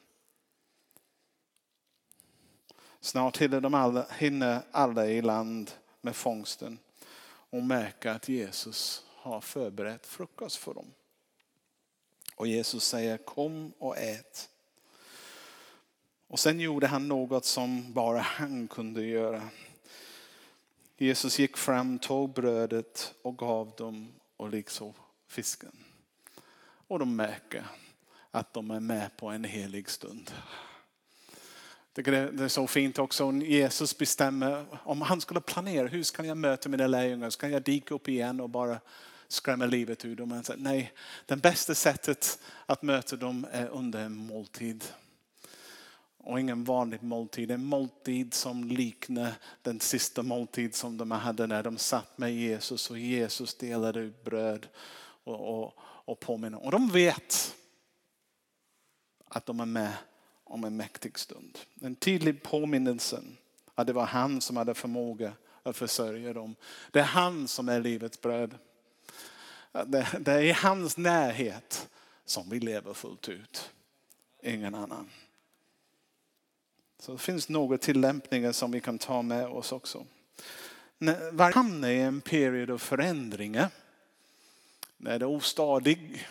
Snart 3.01 3.37
hinner 3.37 3.61
de 3.61 3.73
alla, 3.73 4.05
hinner 4.17 4.61
alla 4.71 5.07
i 5.07 5.21
land 5.21 5.71
med 6.01 6.15
fångsten 6.15 6.79
och 7.49 7.63
märker 7.63 8.09
att 8.09 8.29
Jesus 8.29 9.03
har 9.21 9.41
förberett 9.41 10.05
frukost 10.05 10.55
för 10.55 10.73
dem. 10.73 10.93
Och 12.35 12.47
Jesus 12.47 12.83
säger 12.83 13.17
kom 13.17 13.73
och 13.77 13.97
ät. 13.97 14.49
Och 16.27 16.39
sen 16.39 16.59
gjorde 16.59 16.87
han 16.87 17.07
något 17.07 17.45
som 17.45 17.93
bara 17.93 18.19
han 18.19 18.67
kunde 18.67 19.03
göra. 19.03 19.49
Jesus 20.97 21.39
gick 21.39 21.57
fram, 21.57 21.99
tog 21.99 22.33
brödet 22.33 23.13
och 23.21 23.37
gav 23.37 23.73
dem 23.77 24.13
och 24.37 24.49
liksom 24.49 24.93
fisken. 25.27 25.77
Och 26.87 26.99
de 26.99 27.15
märker 27.15 27.65
att 28.31 28.53
de 28.53 28.71
är 28.71 28.79
med 28.79 29.17
på 29.17 29.27
en 29.27 29.43
helig 29.43 29.89
stund. 29.89 30.31
Det 31.93 32.07
är 32.07 32.47
så 32.47 32.67
fint 32.67 32.99
också 32.99 33.31
Jesus 33.31 33.97
bestämmer, 33.97 34.65
om 34.83 35.01
han 35.01 35.21
skulle 35.21 35.41
planera, 35.41 35.87
hur 35.87 36.03
ska 36.03 36.25
jag 36.25 36.37
möta 36.37 36.69
mina 36.69 36.87
lärjungar? 36.87 37.29
Ska 37.29 37.49
jag 37.49 37.63
dyka 37.63 37.95
upp 37.95 38.07
igen 38.07 38.41
och 38.41 38.49
bara 38.49 38.79
skrämma 39.31 39.65
livet 39.65 40.05
ur 40.05 40.15
dem? 40.15 40.43
Nej, 40.57 40.93
det 41.25 41.35
bästa 41.35 41.75
sättet 41.75 42.39
att 42.65 42.81
möta 42.81 43.15
dem 43.15 43.47
är 43.51 43.67
under 43.67 43.99
en 43.99 44.15
måltid. 44.15 44.85
Och 46.17 46.39
ingen 46.39 46.63
vanlig 46.63 47.03
måltid, 47.03 47.51
en 47.51 47.65
måltid 47.65 48.33
som 48.33 48.63
liknar 48.63 49.33
den 49.61 49.79
sista 49.79 50.23
måltid 50.23 50.75
som 50.75 50.97
de 50.97 51.11
hade 51.11 51.47
när 51.47 51.63
de 51.63 51.77
satt 51.77 52.17
med 52.17 52.35
Jesus 52.35 52.91
och 52.91 52.99
Jesus 52.99 53.55
delade 53.55 53.99
ut 53.99 54.23
bröd 54.23 54.67
och, 55.23 55.63
och, 55.63 55.73
och 55.79 56.19
påminner. 56.19 56.65
Och 56.65 56.71
de 56.71 56.89
vet 56.89 57.55
att 59.27 59.45
de 59.45 59.59
är 59.59 59.65
med 59.65 59.93
om 60.43 60.63
en 60.63 60.77
mäktig 60.77 61.19
stund. 61.19 61.59
En 61.81 61.95
tydlig 61.95 62.43
påminnelse 62.43 63.21
Att 63.75 63.87
det 63.87 63.93
var 63.93 64.05
han 64.05 64.41
som 64.41 64.57
hade 64.57 64.73
förmåga 64.73 65.33
att 65.63 65.77
försörja 65.77 66.33
dem. 66.33 66.55
Det 66.91 66.99
är 66.99 67.03
han 67.03 67.47
som 67.47 67.69
är 67.69 67.81
livets 67.81 68.21
bröd. 68.21 68.57
Det 70.19 70.31
är 70.31 70.41
i 70.41 70.51
hans 70.51 70.97
närhet 70.97 71.89
som 72.25 72.49
vi 72.49 72.59
lever 72.59 72.93
fullt 72.93 73.29
ut. 73.29 73.71
Ingen 74.43 74.75
annan. 74.75 75.09
Så 76.99 77.11
det 77.11 77.17
finns 77.17 77.49
några 77.49 77.77
tillämpningar 77.77 78.51
som 78.51 78.71
vi 78.71 78.81
kan 78.81 78.97
ta 78.97 79.21
med 79.21 79.47
oss 79.47 79.71
också. 79.71 80.05
När 80.97 81.51
hamnar 81.51 81.89
i 81.89 81.99
en 81.99 82.21
period 82.21 82.71
av 82.71 82.77
förändringar, 82.77 83.69
när 84.97 85.19
det 85.19 85.25
är 85.25 85.29
ostadig, 85.29 86.27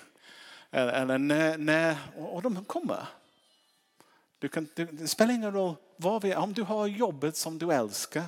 eller 0.70 1.18
när, 1.18 1.58
när 1.58 1.96
och 2.16 2.42
de 2.42 2.64
kommer. 2.64 3.06
Du 4.38 4.48
kan, 4.48 4.68
det 4.74 5.08
spelar 5.08 5.34
ingen 5.34 5.52
roll 5.52 5.74
vad 5.96 6.22
vi, 6.22 6.34
om 6.34 6.52
du 6.52 6.62
har 6.62 6.86
jobbet 6.86 7.36
som 7.36 7.58
du 7.58 7.72
älskar. 7.72 8.24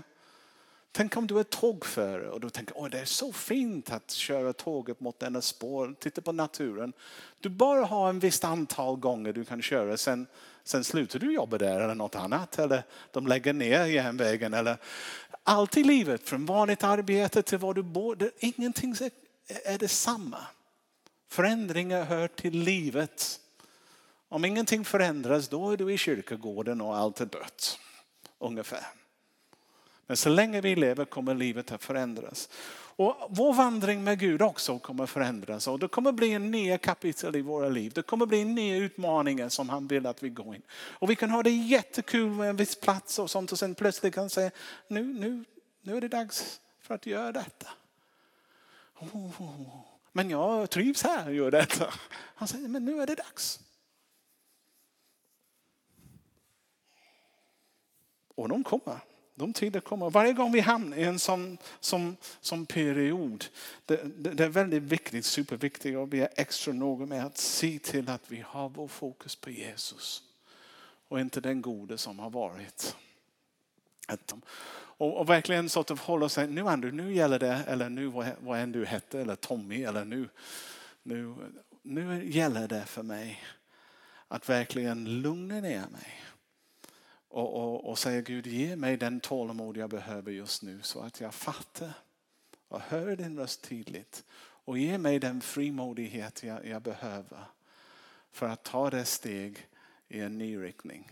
Tänk 0.95 1.17
om 1.17 1.27
du 1.27 1.39
är 1.39 1.45
tågförare 1.45 2.31
och 2.31 2.41
du 2.41 2.51
tänker 2.51 2.85
att 2.87 2.93
det 2.93 2.99
är 2.99 3.05
så 3.05 3.33
fint 3.33 3.91
att 3.91 4.11
köra 4.11 4.53
tåget 4.53 5.01
mot 5.01 5.19
denna 5.19 5.41
spår, 5.41 5.95
titta 6.01 6.21
på 6.21 6.33
naturen. 6.33 6.93
Du 7.41 7.49
bara 7.49 7.85
har 7.85 8.09
en 8.09 8.19
visst 8.19 8.45
antal 8.45 8.97
gånger 8.97 9.33
du 9.33 9.45
kan 9.45 9.63
köra, 9.63 9.97
sen, 9.97 10.27
sen 10.65 10.85
slutar 10.85 11.19
du 11.19 11.35
jobba 11.35 11.59
där 11.59 11.81
eller 11.81 11.95
något 11.95 12.15
annat. 12.15 12.59
Eller 12.59 12.83
de 13.11 13.27
lägger 13.27 13.53
ner 13.53 13.87
järnvägen. 13.87 14.55
Eller, 14.55 14.77
allt 15.43 15.77
i 15.77 15.85
livet, 15.85 16.29
från 16.29 16.47
vanligt 16.47 16.85
arbete 16.85 17.43
till 17.43 17.59
var 17.59 17.75
du 17.75 17.83
bor, 17.83 18.17
det, 18.17 18.31
ingenting 18.39 18.95
är 19.65 19.79
detsamma. 19.79 20.47
Förändringar 21.29 22.05
hör 22.05 22.29
till 22.29 22.59
livet. 22.59 23.41
Om 24.29 24.45
ingenting 24.45 24.85
förändras 24.85 25.49
då 25.49 25.71
är 25.71 25.77
du 25.77 25.93
i 25.93 25.99
kyrkogården 25.99 26.81
och 26.81 26.97
allt 26.97 27.21
är 27.21 27.27
dött. 27.27 27.79
Ungefär. 28.39 29.02
Men 30.13 30.17
så 30.17 30.29
länge 30.29 30.61
vi 30.61 30.77
lever 30.77 31.05
kommer 31.05 31.35
livet 31.35 31.73
att 31.73 31.85
förändras. 31.85 32.49
Och 32.75 33.17
vår 33.29 33.55
vandring 33.55 34.05
med 34.05 34.19
Gud 34.19 34.43
också 34.43 34.79
kommer 34.79 35.07
förändras. 35.07 35.69
Och 35.69 35.79
det 35.79 35.89
kommer 35.89 36.13
bli 36.13 36.33
en 36.33 36.51
ny 36.51 36.79
kapitel 36.79 37.37
i 37.37 37.41
våra 37.41 37.69
liv. 37.69 37.93
Det 37.95 38.03
kommer 38.03 38.27
bli 38.27 38.45
nya 38.45 38.77
utmaningar 38.77 39.49
som 39.49 39.69
han 39.69 39.87
vill 39.87 40.07
att 40.07 40.23
vi 40.23 40.29
går 40.29 40.55
in. 40.55 40.63
Och 40.73 41.11
vi 41.11 41.17
kan 41.17 41.31
ha 41.31 41.43
det 41.43 41.51
jättekul 41.51 42.31
med 42.31 42.51
en 42.51 42.57
viss 42.57 42.81
plats 42.81 43.19
och 43.19 43.31
sånt 43.31 43.53
och 43.53 43.59
sen 43.59 43.75
plötsligt 43.75 44.15
kan 44.15 44.31
säga 44.31 44.51
nu, 44.89 45.03
nu, 45.03 45.45
nu 45.83 45.97
är 45.97 46.01
det 46.01 46.09
dags 46.09 46.61
för 46.81 46.95
att 46.95 47.07
göra 47.07 47.33
detta. 47.33 47.69
Oh, 48.99 49.41
men 50.13 50.31
jag 50.31 50.71
trivs 50.71 51.03
här 51.03 51.27
och 51.27 51.35
gör 51.35 51.51
detta. 51.51 51.95
Han 52.35 52.49
säger 52.49 52.69
men 52.69 52.85
nu 52.85 53.03
är 53.03 53.07
det 53.07 53.15
dags. 53.15 53.61
Och 58.35 58.49
de 58.49 58.65
kommer. 58.65 59.12
De 59.35 59.53
tider 59.53 59.81
kommer. 59.81 60.11
Varje 60.11 60.33
gång 60.33 60.53
vi 60.53 60.61
hamnar 60.61 60.97
i 60.97 61.05
en 61.05 61.19
sån, 61.19 61.59
som, 61.81 62.17
som 62.41 62.67
period, 62.67 63.45
det, 63.87 64.01
det, 64.17 64.31
det, 64.31 64.45
är 64.45 64.49
väldigt 64.49 64.83
viktigt, 64.83 65.25
superviktigt 65.25 65.97
och 65.97 66.13
vi 66.13 66.21
är 66.21 66.29
extra 66.37 66.73
noga 66.73 67.07
med 67.07 67.27
att 67.27 67.39
se 67.39 67.79
till 67.79 68.09
att 68.11 68.23
vi 68.29 68.45
har 68.47 68.69
vår 68.69 68.89
fokus 68.89 69.37
på 69.37 69.51
Jesus 69.51 70.23
och 71.09 71.21
inte 71.21 71.41
den 71.41 71.63
gode 71.63 71.99
som 71.99 72.19
har 72.19 72.31
varit. 72.31 72.97
Och, 74.75 75.21
och 75.21 75.29
verkligen 75.29 75.69
sort 75.69 75.91
of 75.91 76.01
hålla 76.01 76.29
sig, 76.29 76.49
nu 76.49 76.69
Andrew, 76.69 77.03
nu 77.03 77.15
gäller 77.15 77.39
det, 77.39 77.65
eller 77.67 77.89
nu 77.89 78.07
vad, 78.07 78.27
vad 78.41 78.59
än 78.59 78.73
du 78.73 78.85
hette, 78.85 79.21
eller 79.21 79.37
Tommy, 79.37 79.83
eller 79.83 80.05
nu, 80.05 80.29
nu, 81.03 81.35
nu 81.83 82.31
gäller 82.31 82.69
det 82.69 82.85
för 82.85 83.03
mig 83.03 83.45
att 84.29 84.49
verkligen 84.49 85.23
lugna 85.23 85.61
ner 85.61 85.87
mig 85.89 86.23
och, 87.33 87.55
och, 87.55 87.91
och 87.91 87.99
säger 87.99 88.23
Gud 88.23 88.47
ge 88.47 88.77
mig 88.77 88.97
den 88.97 89.21
tålamod 89.21 89.77
jag 89.77 89.91
behöver 89.91 90.33
just 90.33 90.63
nu 90.63 90.83
så 90.83 91.01
att 91.01 91.21
jag 91.21 91.35
fattar 91.35 91.93
och 92.69 92.81
hör 92.81 93.17
din 93.17 93.39
röst 93.39 93.63
tydligt. 93.63 94.25
Och 94.65 94.79
ge 94.79 94.99
mig 94.99 95.19
den 95.19 95.41
frimodighet 95.41 96.43
jag, 96.43 96.67
jag 96.67 96.83
behöver 96.83 97.45
för 98.31 98.49
att 98.49 98.63
ta 98.65 98.91
det 98.91 99.05
steg 99.05 99.69
i 100.09 100.21
en 100.21 100.39
ny 100.39 100.59
riktning. 100.59 101.11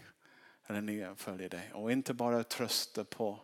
Eller 0.67 0.81
nya 0.81 1.15
följer 1.15 1.49
dig. 1.49 1.73
Och 1.73 1.93
inte 1.93 2.15
bara 2.15 2.45
trösta 2.45 3.05
på 3.05 3.39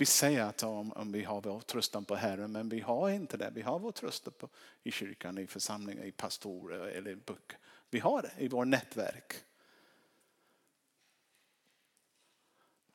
vi 0.00 0.06
säger 0.06 0.42
att 0.42 0.62
om, 0.62 0.92
om 0.92 1.12
vi 1.12 1.24
har 1.24 1.40
vår 1.40 1.60
tröstan 1.60 2.04
på 2.04 2.14
Herren, 2.14 2.52
men 2.52 2.68
vi 2.68 2.80
har 2.80 3.10
inte 3.10 3.36
det. 3.36 3.50
Vi 3.54 3.62
har 3.62 3.78
vår 3.78 3.92
tröstan 3.92 4.32
på, 4.38 4.48
i 4.82 4.90
kyrkan, 4.92 5.38
i 5.38 5.46
församlingar, 5.46 6.04
i 6.04 6.12
pastorer 6.12 6.86
eller 6.86 7.10
i. 7.10 7.16
Vi 7.90 7.98
har 7.98 8.22
det 8.22 8.30
i 8.38 8.48
vårt 8.48 8.66
nätverk. 8.66 9.34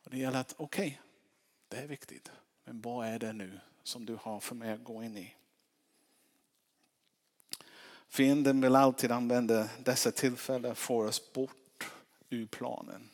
Och 0.06 0.12
det 0.12 0.18
gäller 0.18 0.40
att, 0.40 0.56
okej, 0.58 0.88
okay, 0.88 0.98
det 1.68 1.78
är 1.78 1.88
viktigt. 1.88 2.32
Men 2.64 2.82
vad 2.82 3.08
är 3.08 3.20
det 3.20 3.34
nu 3.34 3.60
som 3.84 4.06
du 4.06 4.18
har 4.22 4.40
för 4.40 4.56
mig 4.56 4.72
att 4.72 4.84
gå 4.84 5.04
in 5.04 5.18
i? 5.18 5.36
Fienden 8.08 8.62
vill 8.62 8.76
alltid 8.76 9.12
använda 9.12 9.70
dessa 9.84 10.12
tillfällen 10.12 10.76
för 10.76 11.06
oss 11.06 11.34
bort 11.34 11.92
ur 12.30 12.46
planen. 12.46 13.10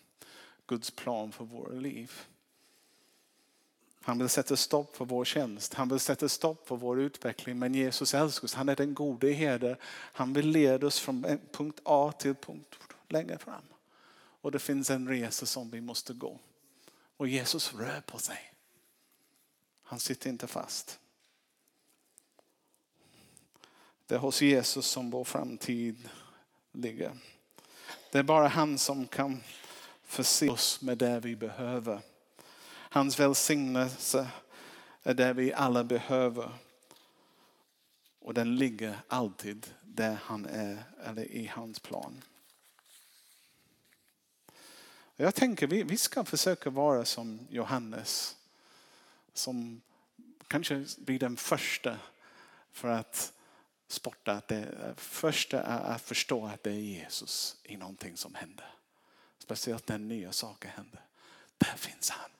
Guds 0.68 0.92
plan 0.92 1.32
för 1.32 1.46
våra 1.46 1.74
liv. 1.74 2.12
Han 4.02 4.18
vill 4.18 4.30
sätta 4.30 4.56
stopp 4.56 4.96
för 4.96 5.06
vår 5.06 5.26
tjänst. 5.26 5.74
Han 5.74 5.90
vill 5.90 6.00
sätta 6.00 6.30
stopp 6.30 6.68
för 6.68 6.76
vår 6.76 7.00
utveckling. 7.00 7.60
Men 7.60 7.74
Jesus 7.74 8.14
älskar 8.14 8.46
oss. 8.46 8.54
Han 8.54 8.70
är 8.70 8.76
den 8.76 8.94
gode 8.94 9.32
herde. 9.32 9.78
Han 9.92 10.34
vill 10.34 10.48
leda 10.48 10.88
oss 10.88 11.00
från 11.00 11.40
punkt 11.52 11.80
A 11.84 12.14
till 12.20 12.36
punkt 12.36 12.76
längre 13.08 13.38
fram. 13.38 13.64
Och 14.14 14.52
det 14.52 14.60
finns 14.60 14.90
en 14.90 15.08
resa 15.08 15.46
som 15.46 15.70
vi 15.70 15.82
måste 15.82 16.14
gå. 16.14 16.40
Och 17.22 17.28
Jesus 17.28 17.74
rör 17.74 18.02
på 18.02 18.20
sig. 18.20 18.54
Han 19.84 20.00
sitter 20.00 20.30
inte 20.30 20.48
fast. 20.48 21.00
Det 24.08 24.16
är 24.16 24.20
hos 24.20 24.42
Jesus 24.42 24.86
som 24.86 25.10
vår 25.10 25.24
framtid 25.24 26.10
ligger. 26.72 27.18
Det 28.12 28.20
är 28.20 28.24
bara 28.24 28.48
han 28.48 28.78
som 28.78 29.08
kan 29.08 29.44
förse 30.04 30.50
oss 30.50 30.82
med 30.82 30.98
det 30.98 31.20
vi 31.20 31.36
behöver. 31.36 32.02
Hans 32.68 33.20
välsignelse 33.20 34.30
är 35.04 35.14
det 35.14 35.34
vi 35.34 35.54
alla 35.54 35.84
behöver. 35.84 36.54
Och 38.20 38.34
den 38.34 38.56
ligger 38.56 39.00
alltid 39.08 39.74
där 39.82 40.18
han 40.24 40.46
är 40.46 40.84
eller 41.04 41.24
i 41.24 41.48
hans 41.48 41.80
plan. 41.80 42.22
Jag 45.22 45.36
tänker 45.36 45.68
vi, 45.68 45.84
vi 45.84 45.98
ska 45.98 46.26
försöka 46.26 46.70
vara 46.70 47.06
som 47.06 47.48
Johannes. 47.50 48.38
Som 49.34 49.82
kanske 50.48 50.86
blir 50.98 51.20
den 51.20 51.38
första 51.38 51.98
för 52.72 52.88
att 52.88 53.34
sporta. 53.88 54.32
Att 54.32 54.48
det 54.48 54.94
första 54.98 55.62
är 55.62 55.80
att 55.80 56.02
förstå 56.02 56.46
att 56.46 56.64
det 56.64 56.72
är 56.72 56.76
Jesus 56.76 57.58
i 57.64 57.78
någonting 57.78 58.18
som 58.18 58.36
händer. 58.36 58.76
Speciellt 59.38 59.88
när 59.88 59.98
nya 59.98 60.32
saker 60.32 60.70
händer. 60.70 61.02
Där 61.58 61.76
finns 61.78 62.10
han. 62.10 62.32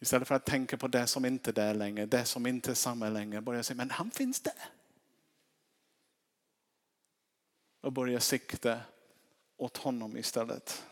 Istället 0.00 0.28
för 0.28 0.34
att 0.34 0.46
tänka 0.46 0.76
på 0.76 0.88
det 0.88 1.06
som 1.06 1.24
inte 1.24 1.50
är 1.50 1.54
där 1.54 1.74
längre, 1.74 2.06
det 2.06 2.24
som 2.24 2.46
inte 2.46 2.70
är 2.70 2.74
samma 2.74 3.08
längre. 3.08 3.40
Börja 3.40 3.62
säga, 3.62 3.76
men 3.76 3.90
han 3.90 4.10
finns 4.10 4.40
där. 4.40 4.70
Och 7.80 7.92
börja 7.92 8.20
sikta 8.20 8.80
åt 9.62 9.76
honom 9.76 10.16
istället. 10.16 10.84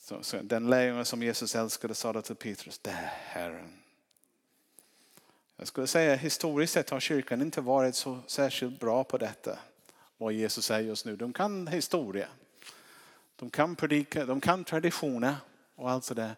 Så, 0.00 0.40
den 0.42 0.70
lärjunge 0.70 1.04
som 1.04 1.22
Jesus 1.22 1.54
älskade 1.54 1.94
sa 1.94 2.22
till 2.22 2.36
Petrus, 2.36 2.78
det 2.78 2.90
är 2.90 3.12
Herren. 3.24 3.80
Jag 5.56 5.68
skulle 5.68 5.86
säga 5.86 6.14
historiskt 6.14 6.72
sett 6.72 6.90
har 6.90 7.00
kyrkan 7.00 7.42
inte 7.42 7.60
varit 7.60 7.96
så 7.96 8.20
särskilt 8.26 8.80
bra 8.80 9.04
på 9.04 9.18
detta. 9.18 9.58
Vad 10.16 10.32
Jesus 10.32 10.66
säger 10.66 10.88
just 10.88 11.04
nu. 11.04 11.16
De 11.16 11.32
kan 11.32 11.66
historia. 11.66 12.28
De 13.36 13.50
kan 13.50 13.76
predika, 13.76 14.26
de 14.26 14.40
kan 14.40 14.64
traditioner 14.64 15.36
och 15.74 15.90
allt 15.90 16.04
sådär. 16.04 16.36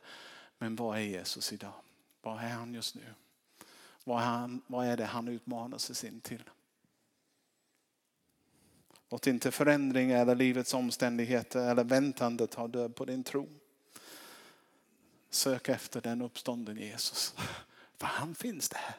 Men 0.58 0.76
vad 0.76 0.96
är 0.96 1.02
Jesus 1.02 1.52
idag? 1.52 1.72
Vad 2.22 2.38
är 2.38 2.48
han 2.48 2.74
just 2.74 2.94
nu? 2.94 3.14
Vad 4.04 4.22
är, 4.22 4.26
han, 4.26 4.62
vad 4.66 4.86
är 4.86 4.96
det 4.96 5.04
han 5.04 5.28
utmanar 5.28 5.78
sig 5.78 6.20
till? 6.20 6.42
Låt 9.16 9.26
inte 9.26 9.50
förändringar 9.50 10.22
eller 10.22 10.34
livets 10.34 10.74
omständigheter 10.74 11.70
eller 11.70 11.84
väntandet 11.84 12.54
ha 12.54 12.68
död 12.68 12.94
på 12.94 13.04
din 13.04 13.24
tro. 13.24 13.48
Sök 15.30 15.68
efter 15.68 16.00
den 16.00 16.22
uppstånden 16.22 16.76
Jesus. 16.76 17.34
För 17.98 18.06
han 18.06 18.34
finns 18.34 18.68
där. 18.68 18.96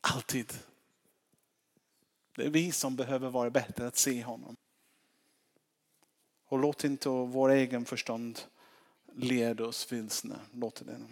Alltid. 0.00 0.52
Det 2.36 2.44
är 2.44 2.50
vi 2.50 2.72
som 2.72 2.96
behöver 2.96 3.30
vara 3.30 3.50
bättre 3.50 3.86
att 3.86 3.96
se 3.96 4.22
honom. 4.22 4.56
Och 6.46 6.58
låt 6.58 6.84
inte 6.84 7.08
vår 7.08 7.50
egen 7.50 7.84
förstånd 7.84 8.40
leda 9.12 9.64
oss 9.64 9.92
vilsna. 9.92 10.40
Låt 10.52 10.82
den. 10.86 11.08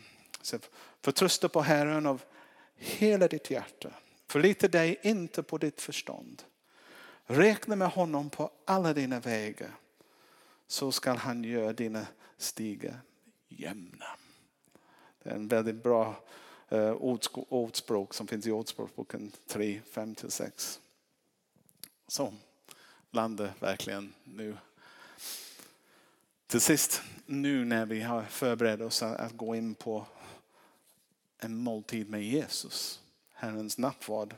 Förtrösta 1.00 1.48
på 1.48 1.60
Herren 1.60 2.06
av 2.06 2.22
hela 2.74 3.28
ditt 3.28 3.50
hjärta. 3.50 3.90
Förlita 4.26 4.68
dig 4.68 5.00
inte 5.02 5.42
på 5.42 5.58
ditt 5.58 5.80
förstånd. 5.80 6.42
Räkna 7.30 7.76
med 7.76 7.88
honom 7.88 8.30
på 8.30 8.50
alla 8.64 8.94
dina 8.94 9.20
vägar 9.20 9.74
så 10.66 10.92
skall 10.92 11.16
han 11.16 11.44
göra 11.44 11.72
dina 11.72 12.06
stigar 12.36 13.00
jämna. 13.48 14.06
Det 15.22 15.30
är 15.30 15.34
en 15.34 15.48
väldigt 15.48 15.82
bra 15.82 16.24
eh, 16.68 16.92
ordspråk 17.48 18.14
som 18.14 18.26
finns 18.26 18.46
i 18.46 18.50
Ordspråksboken 18.50 19.32
3, 19.46 19.80
5-6. 19.92 20.78
Så, 22.06 22.34
landa 23.10 23.50
verkligen 23.60 24.14
nu. 24.24 24.56
Till 26.46 26.60
sist, 26.60 27.02
nu 27.26 27.64
när 27.64 27.86
vi 27.86 28.00
har 28.00 28.22
förberett 28.22 28.80
oss 28.80 29.02
att 29.02 29.32
gå 29.32 29.56
in 29.56 29.74
på 29.74 30.06
en 31.38 31.56
måltid 31.56 32.10
med 32.10 32.22
Jesus, 32.22 33.00
Herrens 33.32 33.78
nattvard. 33.78 34.34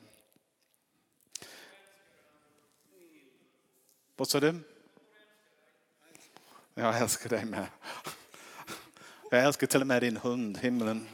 Vad 4.20 4.28
sa 4.28 4.40
du? 4.40 4.54
Jag 6.74 7.00
älskar 7.00 7.30
dig 7.30 7.44
med. 7.44 7.66
Jag 9.30 9.44
älskar 9.44 9.66
till 9.66 9.80
och 9.80 9.86
med 9.86 10.02
din 10.02 10.16
hund, 10.16 10.58
himlen. 10.58 11.08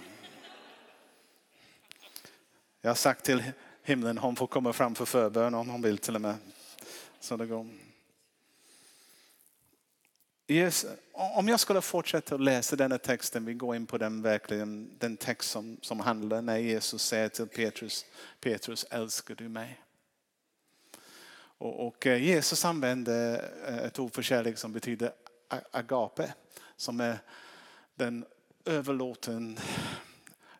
Jag 2.80 2.90
har 2.90 2.94
sagt 2.94 3.24
till 3.24 3.42
himlen, 3.82 4.18
hon 4.18 4.36
får 4.36 4.46
komma 4.46 4.72
fram 4.72 4.94
för 4.94 5.04
förbön 5.04 5.54
om 5.54 5.68
hon 5.68 5.82
vill 5.82 5.98
till 5.98 6.14
och 6.14 6.20
med. 6.20 6.36
Så 7.20 7.36
det 7.36 7.46
går. 7.46 7.68
Yes. 10.48 10.86
Om 11.12 11.48
jag 11.48 11.60
skulle 11.60 11.80
fortsätta 11.80 12.34
att 12.34 12.40
läsa 12.40 12.76
denna 12.76 12.98
texten, 12.98 13.44
vi 13.44 13.54
går 13.54 13.76
in 13.76 13.86
på 13.86 13.98
den 13.98 14.22
verkligen, 14.22 14.98
den 14.98 15.16
text 15.16 15.50
som, 15.50 15.78
som 15.80 16.00
handlar 16.00 16.42
när 16.42 16.58
Jesus 16.58 17.02
säger 17.02 17.28
till 17.28 17.46
Petrus, 17.46 18.06
Petrus 18.40 18.84
älskar 18.84 19.34
du 19.34 19.48
mig? 19.48 19.85
Och, 21.58 21.86
och 21.86 22.06
eh, 22.06 22.22
Jesus 22.22 22.64
använder 22.64 23.50
eh, 23.66 23.76
ett 23.76 23.98
ord 23.98 24.14
för 24.14 24.22
kärlek 24.22 24.58
som 24.58 24.72
betyder 24.72 25.12
agape, 25.70 26.34
som 26.76 27.00
är 27.00 27.18
den 27.94 28.24
överlåten, 28.64 29.58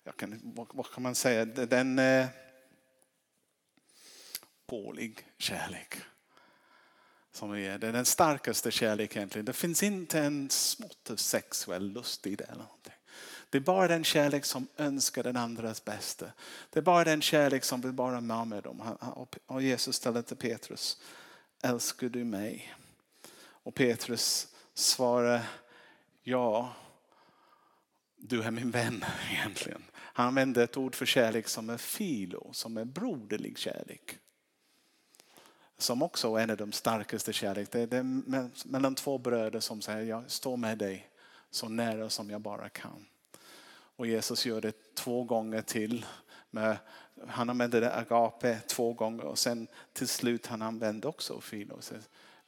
jag 0.05 0.17
kan, 0.17 0.41
vad 0.55 0.91
kan 0.91 1.03
man 1.03 1.15
säga, 1.15 1.45
den 1.45 1.99
eh, 1.99 2.27
pålig 4.67 5.27
kärlek. 5.39 5.97
Som 7.33 7.53
är, 7.53 7.79
det 7.79 7.89
är 7.89 7.93
den 7.93 8.05
starkaste 8.05 8.71
kärlek 8.71 9.17
egentligen. 9.17 9.45
Det 9.45 9.53
finns 9.53 9.83
inte 9.83 10.21
en 10.21 10.51
smått 10.51 11.11
sexuell 11.17 11.93
lust 11.93 12.27
i 12.27 12.37
det. 12.37 12.45
Eller 12.45 12.63
någonting. 12.63 12.93
Det 13.57 13.61
är 13.61 13.65
bara 13.65 13.89
den 13.89 14.05
kärlek 14.05 14.45
som 14.45 14.69
önskar 14.77 15.23
den 15.23 15.37
andras 15.37 15.85
bästa. 15.85 16.27
Det 16.71 16.79
är 16.79 16.83
bara 16.83 17.05
den 17.05 17.23
kärlek 17.23 17.65
som 17.65 17.81
vill 17.81 17.93
vara 17.93 18.21
med 18.21 18.63
dem. 18.63 18.83
Och 19.47 19.63
Jesus 19.63 19.97
ställer 19.97 20.23
till 20.23 20.37
Petrus, 20.37 21.01
älskar 21.63 22.09
du 22.09 22.25
mig? 22.25 22.75
Och 23.39 23.75
Petrus 23.75 24.55
svarar, 24.75 25.43
ja, 26.23 26.73
du 28.17 28.43
är 28.43 28.51
min 28.51 28.71
vän 28.71 29.05
egentligen. 29.31 29.83
Han 29.93 30.27
använder 30.27 30.65
ett 30.65 30.77
ord 30.77 30.95
för 30.95 31.07
kärlek 31.07 31.49
som 31.49 31.71
är 31.71 31.77
filo, 31.79 32.51
som 32.53 32.77
är 32.77 32.85
broderlig 32.85 33.59
kärlek. 33.59 34.19
Som 35.79 36.03
också 36.03 36.35
är 36.35 36.43
en 36.43 36.51
av 36.51 36.57
de 36.57 36.73
starkaste 36.73 37.33
kärlek. 37.33 37.71
Det 37.71 37.93
är 37.93 38.69
mellan 38.69 38.95
två 38.95 39.19
bröder 39.19 39.61
som 39.61 39.83
säger, 39.83 40.03
jag 40.03 40.31
står 40.31 40.57
med 40.57 40.79
dig 40.79 41.09
så 41.51 41.69
nära 41.69 42.11
som 42.11 42.31
jag 42.31 42.41
bara 42.41 42.69
kan. 42.69 43.07
Och 43.97 44.07
Jesus 44.07 44.47
gör 44.47 44.61
det 44.61 44.95
två 44.95 45.25
gånger 45.25 45.63
till. 45.63 46.07
Med, 46.51 46.77
han 47.29 47.51
använder 47.51 47.81
det 47.81 47.95
agape 47.95 48.61
två 48.67 48.93
gånger 48.93 49.25
och 49.25 49.39
sen 49.39 49.69
till 49.93 50.09
slut 50.09 50.47
han 50.47 50.63
använder 50.63 51.09
också 51.09 51.41
filo. 51.41 51.81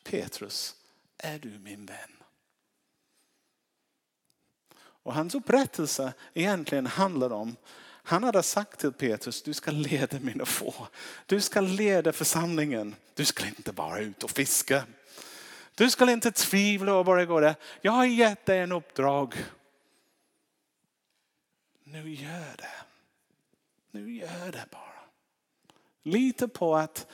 Petrus, 0.05 0.75
är 1.19 1.39
du 1.39 1.59
min 1.59 1.87
vän? 1.87 2.23
Och 4.81 5.15
hans 5.15 5.35
upprättelse 5.35 6.13
egentligen 6.35 6.87
handlar 6.87 7.33
om 7.33 7.57
han 8.09 8.25
hade 8.25 8.43
sagt 8.43 8.81
till 8.81 8.93
Petrus, 8.93 9.43
du 9.43 9.55
ska 9.55 9.71
leda 9.71 10.21
mina 10.21 10.45
få. 10.45 10.75
Du 11.27 11.41
ska 11.41 11.61
leda 11.61 12.13
församlingen. 12.13 12.95
Du 13.15 13.25
ska 13.25 13.47
inte 13.47 13.73
bara 13.73 13.99
ut 13.99 14.25
och 14.25 14.31
fiska. 14.31 14.83
Du 15.75 15.91
ska 15.91 16.11
inte 16.13 16.31
tvivla 16.31 16.95
och 16.95 17.05
bara 17.05 17.25
gå 17.25 17.41
där. 17.41 17.55
Jag 17.81 17.93
har 17.93 18.05
gett 18.05 18.47
dig 18.47 18.59
en 18.59 18.73
uppdrag. 18.73 19.35
Nu 21.92 22.11
gör 22.11 22.57
det. 22.57 22.85
Nu 23.90 24.12
gör 24.12 24.53
det 24.53 24.64
bara. 24.70 25.01
Lita 26.03 26.48
på 26.48 26.77
att 26.77 27.07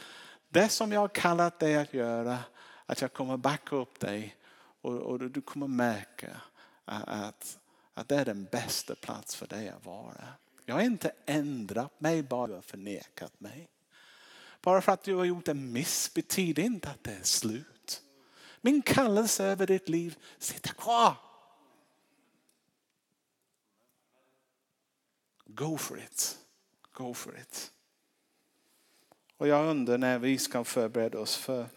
det 0.49 0.69
som 0.69 0.93
jag 0.93 1.01
har 1.01 1.09
kallat 1.09 1.59
dig 1.59 1.77
att 1.77 1.95
göra, 1.95 2.39
att 2.87 3.01
jag 3.01 3.13
kommer 3.13 3.37
backa 3.37 3.77
upp 3.77 4.01
dig 4.01 4.37
och, 4.81 4.93
och 4.93 5.31
du 5.31 5.41
kommer 5.41 5.67
märka 5.67 6.41
att, 6.85 7.59
att 7.95 8.09
det 8.09 8.17
är 8.17 8.25
den 8.25 8.45
bästa 8.45 8.95
plats 8.95 9.37
för 9.37 9.47
dig 9.47 9.69
att 9.69 9.87
vara. 9.87 10.25
Jag 10.65 10.75
har 10.75 10.83
inte 10.83 11.13
ändrat 11.27 12.01
mig 12.01 12.23
bara 12.23 12.47
du 12.47 12.55
har 12.55 12.63
förnekat 12.63 13.41
mig. 13.41 13.69
Bara 14.61 14.81
för 14.81 14.93
att 14.93 15.03
du 15.03 15.15
har 15.15 15.25
gjort 15.25 15.49
en 15.49 15.73
miss 15.73 16.15
betyder 16.15 16.63
inte 16.63 16.91
att 16.91 17.05
det 17.05 17.13
är 17.13 17.23
slut. 17.23 18.03
Min 18.61 18.83
kallelse 18.83 19.45
över 19.45 19.67
ditt 19.67 19.89
liv 19.89 20.19
sitter 20.39 20.71
kvar. 20.71 21.17
Go 25.45 25.79
for 25.79 25.99
it. 25.99 26.39
Go 26.93 27.15
for 27.15 27.39
it. 27.39 27.73
Och 29.37 29.49
jag 29.49 29.67
undrar 29.67 29.99
när 29.99 30.19
vi 30.19 30.39
ska 30.39 30.65
förbereda 30.65 31.19
oss 31.19 31.37
för, 31.37 31.69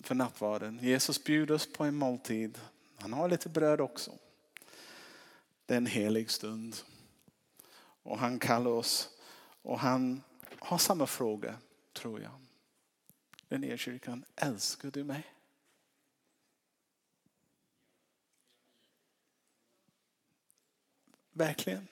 för 0.00 0.14
nattvarden. 0.14 0.78
Jesus 0.82 1.24
bjuder 1.24 1.54
oss 1.54 1.72
på 1.72 1.84
en 1.84 1.94
måltid. 1.94 2.60
Han 2.96 3.12
har 3.12 3.28
lite 3.28 3.48
bröd 3.48 3.80
också. 3.80 4.12
Det 5.66 5.74
är 5.74 5.78
en 5.78 5.86
helig 5.86 6.30
stund. 6.30 6.76
Och 8.02 8.18
han 8.18 8.38
kallar 8.38 8.70
oss 8.70 9.10
och 9.62 9.78
han 9.78 10.22
har 10.58 10.78
samma 10.78 11.06
fråga, 11.06 11.58
tror 11.92 12.20
jag. 12.20 12.32
Den 13.48 13.78
kyrkan, 13.78 14.24
älskar 14.36 14.90
du 14.90 15.04
mig? 15.04 15.33
Verkligen. 21.36 21.88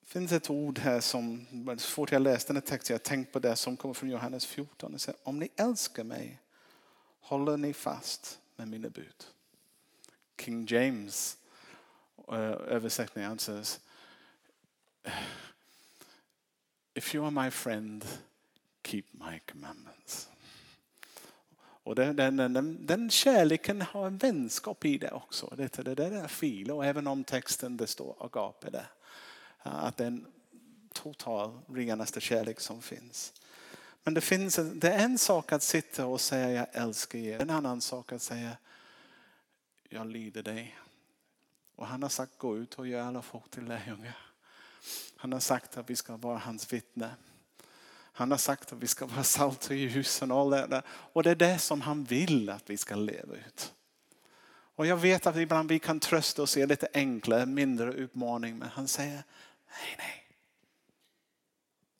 Det 0.00 0.06
finns 0.06 0.32
ett 0.32 0.50
ord 0.50 0.78
här 0.78 1.00
som, 1.00 1.46
så 1.78 1.88
fort 1.88 2.12
jag 2.12 2.22
läste 2.22 2.52
den 2.52 2.62
här 2.62 2.68
texten, 2.68 2.94
jag 2.94 3.02
tänkte 3.02 3.32
på 3.32 3.38
det 3.38 3.56
som 3.56 3.76
kommer 3.76 3.94
från 3.94 4.10
Johannes 4.10 4.46
14. 4.46 4.92
Det 4.92 4.98
säger, 4.98 5.20
om 5.22 5.38
ni 5.38 5.48
älskar 5.56 6.04
mig 6.04 6.38
håller 7.20 7.56
ni 7.56 7.72
fast 7.72 8.40
med 8.56 8.68
mina 8.68 8.88
bud. 8.88 9.26
King 10.38 10.66
James 10.66 11.36
eh, 12.28 12.38
översättning 12.50 13.24
anses. 13.24 13.80
If 16.94 17.14
you 17.14 17.24
are 17.24 17.44
my 17.44 17.50
friend, 17.50 18.04
keep 18.82 19.04
my 19.12 19.40
commandments. 19.52 20.28
Och 21.90 21.96
den, 21.96 22.16
den, 22.16 22.36
den, 22.36 22.86
den 22.86 23.10
kärleken 23.10 23.82
har 23.82 24.06
en 24.06 24.18
vänskap 24.18 24.84
i 24.84 24.98
det 24.98 25.10
också. 25.10 25.54
Det, 25.56 25.72
det, 25.72 25.94
det 25.94 26.06
är 26.06 26.28
fil 26.28 26.70
och 26.70 26.86
även 26.86 27.06
om 27.06 27.24
texten 27.24 27.76
det 27.76 27.86
står 27.86 28.16
agape 28.20 28.70
där. 28.70 28.86
Att 29.58 29.96
det 29.96 30.04
är 30.04 30.08
en 30.08 30.26
total 30.92 31.60
renaste 31.68 32.20
kärlek 32.20 32.60
som 32.60 32.82
finns. 32.82 33.32
Men 34.04 34.14
det, 34.14 34.20
finns 34.20 34.56
det 34.56 34.92
är 34.92 35.04
en 35.04 35.18
sak 35.18 35.52
att 35.52 35.62
sitta 35.62 36.06
och 36.06 36.20
säga 36.20 36.50
jag 36.50 36.66
älskar 36.72 37.18
er. 37.18 37.40
En 37.40 37.50
annan 37.50 37.80
sak 37.80 38.12
att 38.12 38.22
säga 38.22 38.56
jag 39.88 40.06
lyder 40.06 40.42
dig. 40.42 40.78
Och 41.76 41.86
han 41.86 42.02
har 42.02 42.10
sagt 42.10 42.38
gå 42.38 42.56
ut 42.56 42.74
och 42.74 42.88
gör 42.88 43.02
alla 43.02 43.22
folk 43.22 43.50
till 43.50 43.64
lärjungar. 43.64 44.18
Han 45.16 45.32
har 45.32 45.40
sagt 45.40 45.76
att 45.76 45.90
vi 45.90 45.96
ska 45.96 46.16
vara 46.16 46.38
hans 46.38 46.72
vittne. 46.72 47.10
Han 48.20 48.30
har 48.30 48.38
sagt 48.38 48.72
att 48.72 48.78
vi 48.78 48.86
ska 48.86 49.06
vara 49.06 49.24
salt 49.24 49.70
och 49.70 49.76
ljus 49.76 50.22
och 50.22 50.30
all 50.30 50.50
det 50.50 50.82
Och 50.88 51.22
det 51.22 51.30
är 51.30 51.34
det 51.34 51.58
som 51.58 51.80
han 51.80 52.04
vill 52.04 52.50
att 52.50 52.70
vi 52.70 52.76
ska 52.76 52.94
leva 52.94 53.36
ut. 53.36 53.74
Och 54.52 54.86
jag 54.86 54.96
vet 54.96 55.26
att 55.26 55.36
ibland 55.36 55.68
vi 55.68 55.78
kan 55.78 56.00
trösta 56.00 56.42
oss 56.42 56.56
i 56.56 56.66
lite 56.66 56.88
enklare, 56.94 57.46
mindre 57.46 57.92
utmaning. 57.92 58.58
Men 58.58 58.68
han 58.68 58.88
säger 58.88 59.24
nej, 59.66 59.96
nej. 59.98 60.24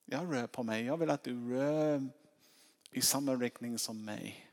Jag 0.05 0.35
rör 0.35 0.47
på 0.47 0.63
mig. 0.63 0.85
Jag 0.85 0.97
vill 0.97 1.11
att 1.11 1.25
du 1.25 1.55
rör 1.55 2.09
i 2.91 3.01
samma 3.01 3.35
riktning 3.35 3.79
som 3.79 4.05
mig. 4.05 4.51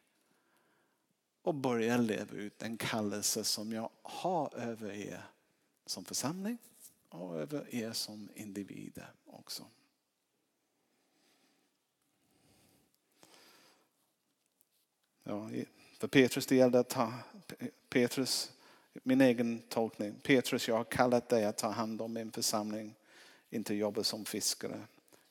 Och 1.41 1.55
börja 1.55 1.97
leva 1.97 2.35
ut 2.35 2.59
den 2.59 2.77
kallelse 2.77 3.43
som 3.43 3.71
jag 3.71 3.89
har 4.03 4.55
över 4.55 4.91
er 4.91 5.23
som 5.85 6.05
församling 6.05 6.57
och 7.09 7.39
över 7.39 7.75
er 7.75 7.91
som 7.91 8.29
individer 8.35 9.11
också. 9.25 9.65
Ja, 15.29 15.49
för 15.97 16.07
Petrus 16.07 16.45
det 16.45 16.55
gällde 16.55 16.79
att 16.79 16.89
ta, 16.89 17.13
Petrus, 17.89 18.51
min 18.93 19.21
egen 19.21 19.59
tolkning. 19.59 20.15
Petrus, 20.23 20.67
jag 20.67 20.75
har 20.75 20.83
kallat 20.83 21.29
dig 21.29 21.45
att 21.45 21.57
ta 21.57 21.69
hand 21.69 22.01
om 22.01 22.13
min 22.13 22.31
församling, 22.31 22.95
inte 23.49 23.73
jobba 23.73 24.03
som 24.03 24.25
fiskare. 24.25 24.81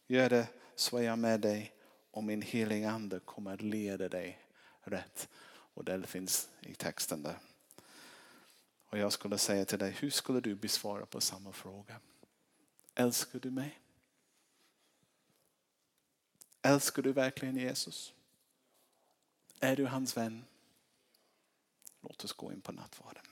Gör 0.07 0.31
det 0.31 0.49
så 0.75 0.99
är 0.99 1.03
jag 1.03 1.19
med 1.19 1.41
dig 1.41 1.73
och 2.11 2.25
min 2.25 2.43
heliga 2.43 2.91
ande 2.91 3.21
kommer 3.21 3.55
att 3.55 3.63
leda 3.63 4.09
dig 4.09 4.39
rätt. 4.81 5.29
Och 5.75 5.85
det 5.85 6.07
finns 6.07 6.49
i 6.61 6.75
texten 6.75 7.23
där. 7.23 7.39
Och 8.87 8.99
jag 8.99 9.13
skulle 9.13 9.39
säga 9.39 9.65
till 9.65 9.79
dig, 9.79 9.91
hur 9.91 10.11
skulle 10.11 10.41
du 10.41 10.55
besvara 10.55 11.07
på 11.07 11.21
samma 11.21 11.53
fråga? 11.53 12.01
Älskar 12.95 13.39
du 13.39 13.51
mig? 13.51 13.81
Älskar 16.63 17.03
du 17.03 17.13
verkligen 17.13 17.57
Jesus? 17.57 18.13
Är 19.61 19.77
du 19.77 19.87
hans 19.87 20.17
vän? 20.17 20.45
Låt 22.01 22.25
oss 22.25 22.33
gå 22.33 22.53
in 22.53 22.61
på 22.61 22.73
nattvarden. 22.73 23.25